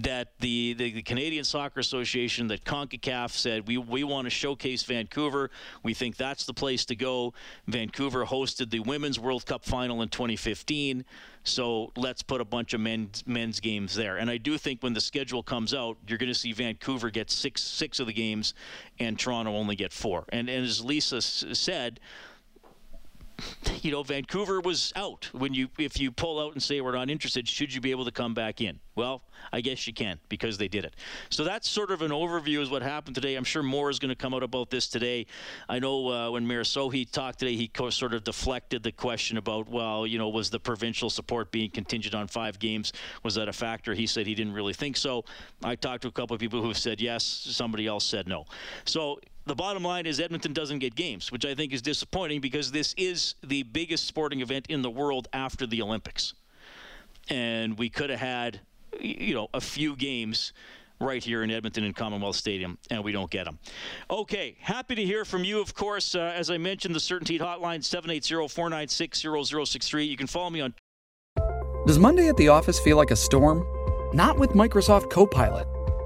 that 0.03 0.29
the, 0.39 0.75
the, 0.75 0.93
the, 0.93 1.03
Canadian 1.03 1.45
Soccer 1.45 1.81
Association, 1.81 2.47
that 2.49 2.65
CONCACAF 2.65 3.31
said, 3.31 3.67
we, 3.67 3.79
we 3.79 4.05
want 4.05 4.27
to 4.27 4.31
showcase 4.31 4.83
Vancouver. 4.85 5.51
We 5.83 5.95
think 5.95 6.17
that's 6.17 6.47
the 6.47 6.55
place 6.55 6.85
to 6.87 6.97
go. 6.97 7.35
Vancouver 7.67 8.25
hosted 8.25 8.71
the 8.71 8.81
Women's 8.81 9.19
World 9.19 9.45
Cup 9.45 9.65
final 9.65 10.03
in 10.03 10.09
2015, 10.09 11.05
so 11.45 11.91
let's 11.97 12.23
put 12.23 12.41
a 12.41 12.45
bunch 12.45 12.75
of 12.75 12.81
men's, 12.81 13.25
men's 13.27 13.59
games 13.59 13.95
there. 13.95 14.19
And 14.19 14.31
I 14.31 14.37
do 14.37 14.57
think 14.57 14.83
when 14.83 14.93
the 14.93 15.01
schedule 15.01 15.43
comes 15.43 15.75
out, 15.75 15.97
you're 16.07 16.19
going 16.19 16.33
to 16.33 16.39
see 16.39 16.53
Vancouver 16.53 17.11
get 17.11 17.31
six, 17.31 17.63
six 17.63 17.99
of 17.99 18.07
the 18.07 18.13
games 18.13 18.55
and 19.01 19.19
Toronto 19.19 19.53
only 19.53 19.75
get 19.75 19.93
four. 19.93 20.25
And, 20.29 20.49
and 20.49 20.65
as 20.65 20.85
Lisa 20.85 21.17
s- 21.17 21.45
said, 21.53 21.99
you 23.83 23.91
know, 23.91 24.03
Vancouver 24.03 24.61
was 24.61 24.93
out. 24.97 25.29
When 25.33 25.55
you 25.55 25.69
if 25.79 25.99
you 25.99 26.11
pull 26.11 26.41
out 26.41 26.53
and 26.53 26.63
say 26.63 26.81
we're 26.81 26.95
not 26.95 27.11
interested, 27.11 27.49
should 27.49 27.73
you 27.75 27.81
be 27.81 27.91
able 27.91 28.05
to 28.05 28.13
come 28.13 28.35
back 28.35 28.61
in? 28.61 28.79
Well, 28.95 29.23
I 29.53 29.63
guess 29.63 29.87
you 29.87 29.95
can 29.95 30.19
because 30.29 30.59
they 30.59 30.69
did 30.69 30.85
it. 30.85 30.95
So 31.31 31.45
that's 31.45 31.69
sort 31.69 31.91
of 31.91 32.03
an 32.03 32.11
overview 32.11 32.61
is 32.61 32.69
what 32.69 32.83
happened 32.83 33.15
today. 33.15 33.37
I'm 33.37 33.45
sure 33.45 33.63
more 33.63 33.89
is 33.89 33.99
going 33.99 34.11
to 34.11 34.15
come 34.15 34.35
out 34.35 34.43
about 34.43 34.71
this 34.71 34.87
today. 34.87 35.27
I 35.69 35.79
know 35.79 36.09
uh, 36.09 36.31
when 36.31 36.47
Mayor 36.47 36.63
talked 36.65 37.39
today, 37.39 37.57
he 37.57 37.69
co- 37.69 37.91
sort 37.91 38.13
of 38.13 38.23
deflected 38.23 38.83
the 38.83 38.93
question 38.93 39.39
about, 39.39 39.69
well, 39.69 40.07
you 40.07 40.19
know, 40.19 40.29
was 40.29 40.51
the 40.51 40.61
provincial 40.61 41.09
support 41.09 41.51
being 41.51 41.71
contingent 41.71 42.15
on 42.15 42.27
five 42.29 42.59
games? 42.59 42.93
Was 43.23 43.35
that 43.37 43.49
a 43.49 43.53
factor? 43.53 43.95
He 43.95 44.07
said 44.07 44.27
he 44.27 44.35
didn't 44.35 44.53
really 44.53 44.75
think 44.75 44.97
so. 44.97 45.25
I 45.65 45.75
talked 45.75 46.03
to 46.03 46.09
a 46.09 46.13
couple 46.13 46.35
of 46.35 46.41
people 46.41 46.63
who 46.63 46.75
said 46.75 47.01
yes. 47.01 47.25
Somebody 47.25 47.87
else 47.87 48.05
said 48.05 48.29
no. 48.29 48.45
So 48.85 49.21
the 49.47 49.55
bottom 49.55 49.83
line 49.83 50.07
is 50.07 50.21
Edmonton 50.21 50.53
doesn't 50.53 50.79
get 50.79 50.95
games, 50.95 51.33
which 51.33 51.45
I 51.45 51.55
think 51.55 51.73
is 51.73 51.83
disappointing 51.83 52.41
because 52.41 52.71
this 52.71 52.95
is 52.97 53.35
the 53.43 53.65
biggest 53.65 54.07
sporting 54.07 54.41
event 54.41 54.67
in 54.69 54.83
the 54.83 54.91
world 54.91 55.29
after 55.33 55.67
the 55.67 55.83
Olympics. 55.83 56.35
And 57.29 57.79
we 57.79 57.89
could 57.89 58.11
have 58.11 58.21
had 58.21 58.61
you 59.01 59.35
know, 59.35 59.49
a 59.55 59.61
few 59.61 59.97
games 59.97 60.53
right 61.01 61.25
here 61.25 61.43
in 61.43 61.51
Edmonton 61.51 61.85
in 61.85 61.93
Commonwealth 61.93 62.37
Stadium, 62.37 62.79
and 62.91 63.03
we 63.03 63.11
don't 63.13 63.31
get 63.31 63.45
them. 63.45 63.59
Okay, 64.11 64.57
happy 64.61 64.95
to 64.95 65.05
hear 65.05 65.25
from 65.25 65.43
you, 65.45 65.61
of 65.61 65.75
course. 65.75 66.15
Uh, 66.15 66.33
as 66.37 66.51
I 66.51 66.59
mentioned, 66.59 66.95
the 66.95 67.01
CertainTeed 67.01 67.41
Hotline, 67.41 67.81
780-496-0063. 67.81 70.09
You 70.09 70.17
can 70.17 70.29
follow 70.29 70.51
me 70.51 70.61
on... 70.61 70.75
Does 71.87 71.99
Monday 71.99 72.29
at 72.29 72.37
the 72.37 72.49
office 72.49 72.79
feel 72.79 72.97
like 72.97 73.11
a 73.11 73.17
storm? 73.17 73.67
Not 74.15 74.39
with 74.39 74.51
Microsoft 74.51 75.11
Copilot. 75.11 75.67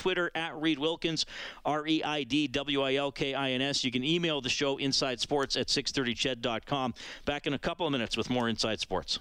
Twitter 0.00 0.30
at 0.34 0.58
Reid 0.58 0.78
Wilkins, 0.78 1.26
R 1.64 1.86
E 1.86 2.02
I 2.02 2.22
D 2.24 2.48
W 2.48 2.82
I 2.82 2.94
L 2.94 3.12
K 3.12 3.34
I 3.34 3.50
N 3.50 3.60
S. 3.60 3.84
You 3.84 3.90
can 3.90 4.02
email 4.02 4.40
the 4.40 4.48
show 4.48 4.78
Inside 4.78 5.20
Sports 5.20 5.56
at 5.56 5.66
630ched.com. 5.66 6.94
Back 7.26 7.46
in 7.46 7.52
a 7.52 7.58
couple 7.58 7.86
of 7.86 7.92
minutes 7.92 8.16
with 8.16 8.30
more 8.30 8.48
Inside 8.48 8.80
Sports. 8.80 9.18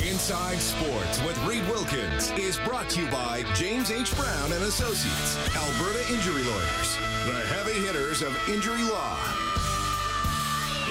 Inside 0.00 0.58
Sports 0.58 1.22
with 1.24 1.38
Reid 1.44 1.66
Wilkins 1.68 2.30
is 2.32 2.58
brought 2.58 2.88
to 2.90 3.02
you 3.02 3.10
by 3.10 3.44
James 3.54 3.90
H. 3.90 4.16
Brown 4.16 4.52
and 4.52 4.64
Associates, 4.64 5.36
Alberta 5.54 6.00
Injury 6.12 6.42
Lawyers, 6.42 6.96
the 7.26 7.44
heavy 7.48 7.78
hitters 7.86 8.22
of 8.22 8.34
injury 8.48 8.82
law. 8.84 9.49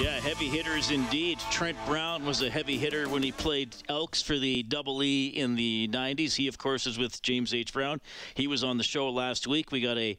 Yeah, 0.00 0.18
heavy 0.18 0.48
hitters 0.48 0.90
indeed. 0.90 1.40
Trent 1.50 1.76
Brown 1.84 2.24
was 2.24 2.40
a 2.40 2.48
heavy 2.48 2.78
hitter 2.78 3.06
when 3.06 3.22
he 3.22 3.32
played 3.32 3.76
Elks 3.86 4.22
for 4.22 4.38
the 4.38 4.62
Double 4.62 5.02
E 5.02 5.26
in 5.26 5.56
the 5.56 5.88
90s. 5.92 6.36
He, 6.36 6.48
of 6.48 6.56
course, 6.56 6.86
is 6.86 6.96
with 6.96 7.20
James 7.20 7.52
H. 7.52 7.74
Brown. 7.74 8.00
He 8.32 8.46
was 8.46 8.64
on 8.64 8.78
the 8.78 8.82
show 8.82 9.10
last 9.10 9.46
week. 9.46 9.70
We 9.70 9.82
got 9.82 9.98
a 9.98 10.16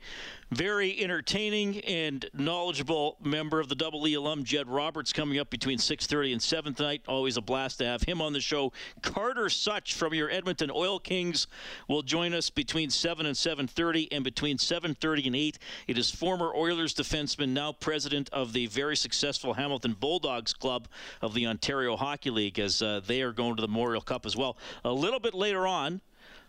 very 0.52 1.02
entertaining 1.02 1.80
and 1.80 2.30
knowledgeable 2.34 3.16
member 3.24 3.62
of 3.62 3.70
the 3.70 3.76
Double 3.76 4.06
E 4.06 4.16
alum, 4.16 4.44
Jed 4.44 4.68
Roberts, 4.68 5.14
coming 5.14 5.40
up 5.40 5.50
between 5.50 5.78
6:30 5.78 6.34
and 6.34 6.44
7 6.44 6.74
tonight. 6.74 7.02
Always 7.08 7.38
a 7.38 7.42
blast 7.42 7.78
to 7.78 7.86
have 7.86 8.04
him 8.04 8.22
on 8.22 8.34
the 8.34 8.42
show. 8.42 8.74
Carter 9.02 9.50
Souch 9.50 9.94
from 9.94 10.14
your 10.14 10.30
Edmonton 10.30 10.70
Oil 10.70 11.00
Kings 11.00 11.48
will 11.88 12.02
join 12.02 12.34
us 12.34 12.50
between 12.50 12.90
7 12.90 13.26
and 13.26 13.38
7:30, 13.38 14.10
and 14.12 14.26
between 14.26 14.58
7:30 14.58 15.28
and 15.28 15.36
8, 15.36 15.58
it 15.88 15.98
is 15.98 16.12
former 16.12 16.54
Oilers 16.54 16.94
defenseman, 16.94 17.50
now 17.50 17.72
president 17.72 18.30
of 18.34 18.52
the 18.52 18.68
very 18.68 18.98
successful 18.98 19.54
Hamilton 19.54 19.94
Bulldogs 19.94 20.52
Club 20.52 20.90
of 21.22 21.34
the 21.34 21.48
Ontario 21.48 21.96
Hockey 21.96 22.30
League, 22.30 22.60
as 22.60 22.82
uh, 22.82 23.00
they 23.00 23.22
are 23.22 23.32
going 23.32 23.56
to 23.56 23.62
the 23.62 23.70
Memorial 23.70 24.02
Cup 24.02 24.26
as 24.26 24.36
well. 24.36 24.58
A 24.84 24.92
little 24.92 25.20
bit 25.20 25.34
later 25.34 25.66
on. 25.66 26.02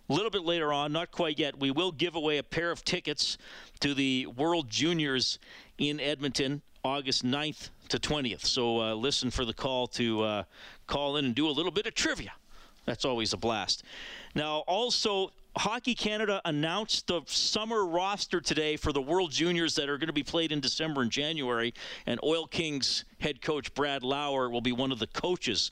A 0.08 0.12
little 0.12 0.30
bit 0.30 0.42
later 0.42 0.72
on, 0.72 0.92
not 0.92 1.12
quite 1.12 1.38
yet, 1.38 1.58
we 1.58 1.70
will 1.70 1.92
give 1.92 2.16
away 2.16 2.38
a 2.38 2.42
pair 2.42 2.70
of 2.70 2.84
tickets 2.84 3.38
to 3.80 3.94
the 3.94 4.26
World 4.26 4.68
Juniors 4.68 5.38
in 5.78 6.00
Edmonton, 6.00 6.60
August 6.84 7.24
9th 7.24 7.70
to 7.88 7.98
20th. 7.98 8.44
So 8.44 8.80
uh, 8.80 8.94
listen 8.94 9.30
for 9.30 9.44
the 9.44 9.54
call 9.54 9.86
to 9.88 10.22
uh, 10.22 10.42
call 10.86 11.16
in 11.18 11.26
and 11.26 11.34
do 11.34 11.48
a 11.48 11.52
little 11.52 11.70
bit 11.70 11.86
of 11.86 11.94
trivia. 11.94 12.32
That's 12.84 13.04
always 13.04 13.32
a 13.32 13.36
blast. 13.36 13.84
Now, 14.34 14.64
also, 14.66 15.30
Hockey 15.56 15.94
Canada 15.94 16.40
announced 16.44 17.06
the 17.06 17.22
summer 17.26 17.86
roster 17.86 18.40
today 18.40 18.76
for 18.76 18.92
the 18.92 19.00
World 19.00 19.30
Juniors 19.30 19.76
that 19.76 19.88
are 19.88 19.98
going 19.98 20.08
to 20.08 20.12
be 20.12 20.24
played 20.24 20.50
in 20.50 20.58
December 20.58 21.02
and 21.02 21.10
January, 21.10 21.74
and 22.06 22.18
Oil 22.24 22.46
Kings 22.46 23.04
head 23.20 23.40
coach 23.40 23.72
Brad 23.74 24.02
Lauer 24.02 24.50
will 24.50 24.60
be 24.60 24.72
one 24.72 24.90
of 24.90 24.98
the 24.98 25.06
coaches 25.06 25.70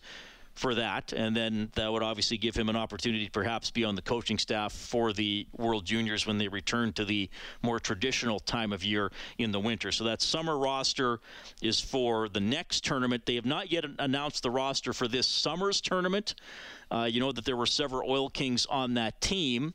for 0.60 0.74
that, 0.74 1.14
and 1.14 1.34
then 1.34 1.70
that 1.74 1.90
would 1.90 2.02
obviously 2.02 2.36
give 2.36 2.54
him 2.54 2.68
an 2.68 2.76
opportunity 2.76 3.24
to 3.24 3.30
perhaps 3.30 3.70
be 3.70 3.82
on 3.82 3.94
the 3.94 4.02
coaching 4.02 4.36
staff 4.36 4.74
for 4.74 5.10
the 5.14 5.46
World 5.56 5.86
Juniors 5.86 6.26
when 6.26 6.36
they 6.36 6.48
return 6.48 6.92
to 6.92 7.04
the 7.06 7.30
more 7.62 7.80
traditional 7.80 8.38
time 8.38 8.70
of 8.70 8.84
year 8.84 9.10
in 9.38 9.52
the 9.52 9.58
winter. 9.58 9.90
So 9.90 10.04
that 10.04 10.20
summer 10.20 10.58
roster 10.58 11.20
is 11.62 11.80
for 11.80 12.28
the 12.28 12.40
next 12.40 12.84
tournament. 12.84 13.24
They 13.24 13.36
have 13.36 13.46
not 13.46 13.72
yet 13.72 13.86
announced 13.98 14.42
the 14.42 14.50
roster 14.50 14.92
for 14.92 15.08
this 15.08 15.26
summer's 15.26 15.80
tournament. 15.80 16.34
Uh, 16.90 17.08
you 17.10 17.20
know 17.20 17.32
that 17.32 17.46
there 17.46 17.56
were 17.56 17.64
several 17.64 18.10
Oil 18.10 18.28
Kings 18.28 18.66
on 18.66 18.92
that 18.94 19.18
team, 19.22 19.72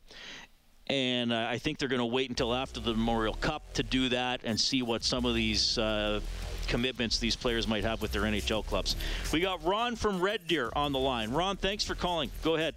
and 0.86 1.32
uh, 1.32 1.48
I 1.50 1.58
think 1.58 1.78
they're 1.78 1.88
going 1.88 1.98
to 1.98 2.06
wait 2.06 2.28
until 2.28 2.54
after 2.54 2.78
the 2.78 2.92
Memorial 2.92 3.34
Cup 3.34 3.72
to 3.74 3.82
do 3.82 4.08
that 4.10 4.42
and 4.44 4.60
see 4.60 4.82
what 4.82 5.02
some 5.02 5.24
of 5.24 5.34
these 5.34 5.78
uh, 5.78 6.20
commitments 6.66 7.18
these 7.18 7.36
players 7.36 7.66
might 7.66 7.84
have 7.84 8.02
with 8.02 8.12
their 8.12 8.22
NHL 8.22 8.64
clubs. 8.66 8.96
We 9.32 9.40
got 9.40 9.64
Ron 9.64 9.96
from 9.96 10.20
Red 10.20 10.46
Deer 10.46 10.70
on 10.74 10.92
the 10.92 10.98
line. 10.98 11.30
Ron, 11.30 11.56
thanks 11.56 11.84
for 11.84 11.94
calling. 11.94 12.30
Go 12.42 12.56
ahead. 12.56 12.74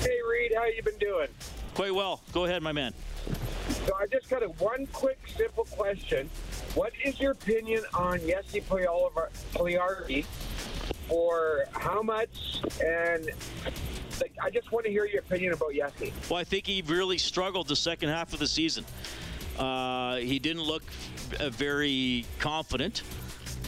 Hey, 0.00 0.18
Reid, 0.28 0.52
how 0.56 0.64
you 0.66 0.82
been 0.82 0.98
doing? 0.98 1.28
Quite 1.74 1.94
well. 1.94 2.20
Go 2.32 2.44
ahead, 2.44 2.62
my 2.62 2.72
man. 2.72 2.94
So 3.86 3.94
I 3.96 4.06
just 4.06 4.28
got 4.28 4.42
a 4.42 4.48
one 4.48 4.86
quick, 4.92 5.18
simple 5.36 5.64
question. 5.64 6.28
What 6.74 6.92
is 7.04 7.20
your 7.20 7.32
opinion 7.32 7.82
on 7.94 8.20
Jesse 8.20 8.60
Puljujarvi 8.60 10.24
for 11.08 11.64
how 11.72 12.02
much? 12.02 12.62
And 12.84 13.30
like, 14.20 14.32
I 14.42 14.50
just 14.50 14.70
want 14.72 14.86
to 14.86 14.92
hear 14.92 15.06
your 15.06 15.20
opinion 15.20 15.52
about 15.52 15.74
Jesse. 15.74 16.12
Well, 16.28 16.38
I 16.38 16.44
think 16.44 16.66
he 16.66 16.82
really 16.86 17.18
struggled 17.18 17.68
the 17.68 17.76
second 17.76 18.10
half 18.10 18.32
of 18.32 18.38
the 18.38 18.46
season. 18.46 18.84
Uh, 19.58 20.16
he 20.16 20.38
didn't 20.38 20.62
look 20.62 20.82
uh, 21.40 21.50
very 21.50 22.24
confident. 22.38 23.02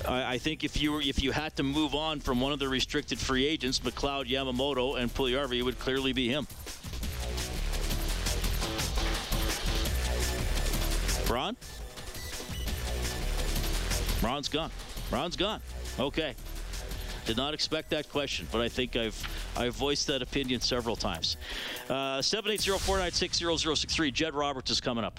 I, 0.07 0.39
think 0.39 0.63
if 0.63 0.81
you 0.81 0.93
were, 0.93 1.01
if 1.01 1.23
you 1.23 1.33
had 1.33 1.57
to 1.57 1.63
move 1.63 1.95
on 1.95 2.21
from 2.21 2.41
one 2.41 2.53
of 2.53 2.59
the 2.59 2.69
restricted 2.69 3.19
free 3.19 3.47
agents, 3.47 3.81
McLeod, 3.81 4.27
Yamamoto, 4.29 4.99
and 4.99 5.13
Puljujarvi, 5.13 5.59
it 5.59 5.63
would 5.63 5.79
clearly 5.79 6.13
be 6.13 6.29
him. 6.29 6.47
Ron? 11.29 11.57
Ron's 14.23 14.49
gone. 14.49 14.71
Ron's 15.11 15.37
gone. 15.37 15.61
Okay. 15.99 16.35
Did 17.25 17.37
not 17.37 17.55
expect 17.55 17.91
that 17.91 18.09
question, 18.09 18.47
but 18.53 18.61
I 18.61 18.69
think 18.69 18.95
I've 18.95 19.21
I've 19.57 19.75
voiced 19.75 20.07
that 20.07 20.23
opinion 20.23 20.61
several 20.61 20.95
times. 20.95 21.37
Uh, 21.89 22.19
780-496-0063. 22.19 24.13
Jed 24.13 24.35
Roberts 24.35 24.71
is 24.71 24.81
coming 24.81 25.03
up. 25.03 25.19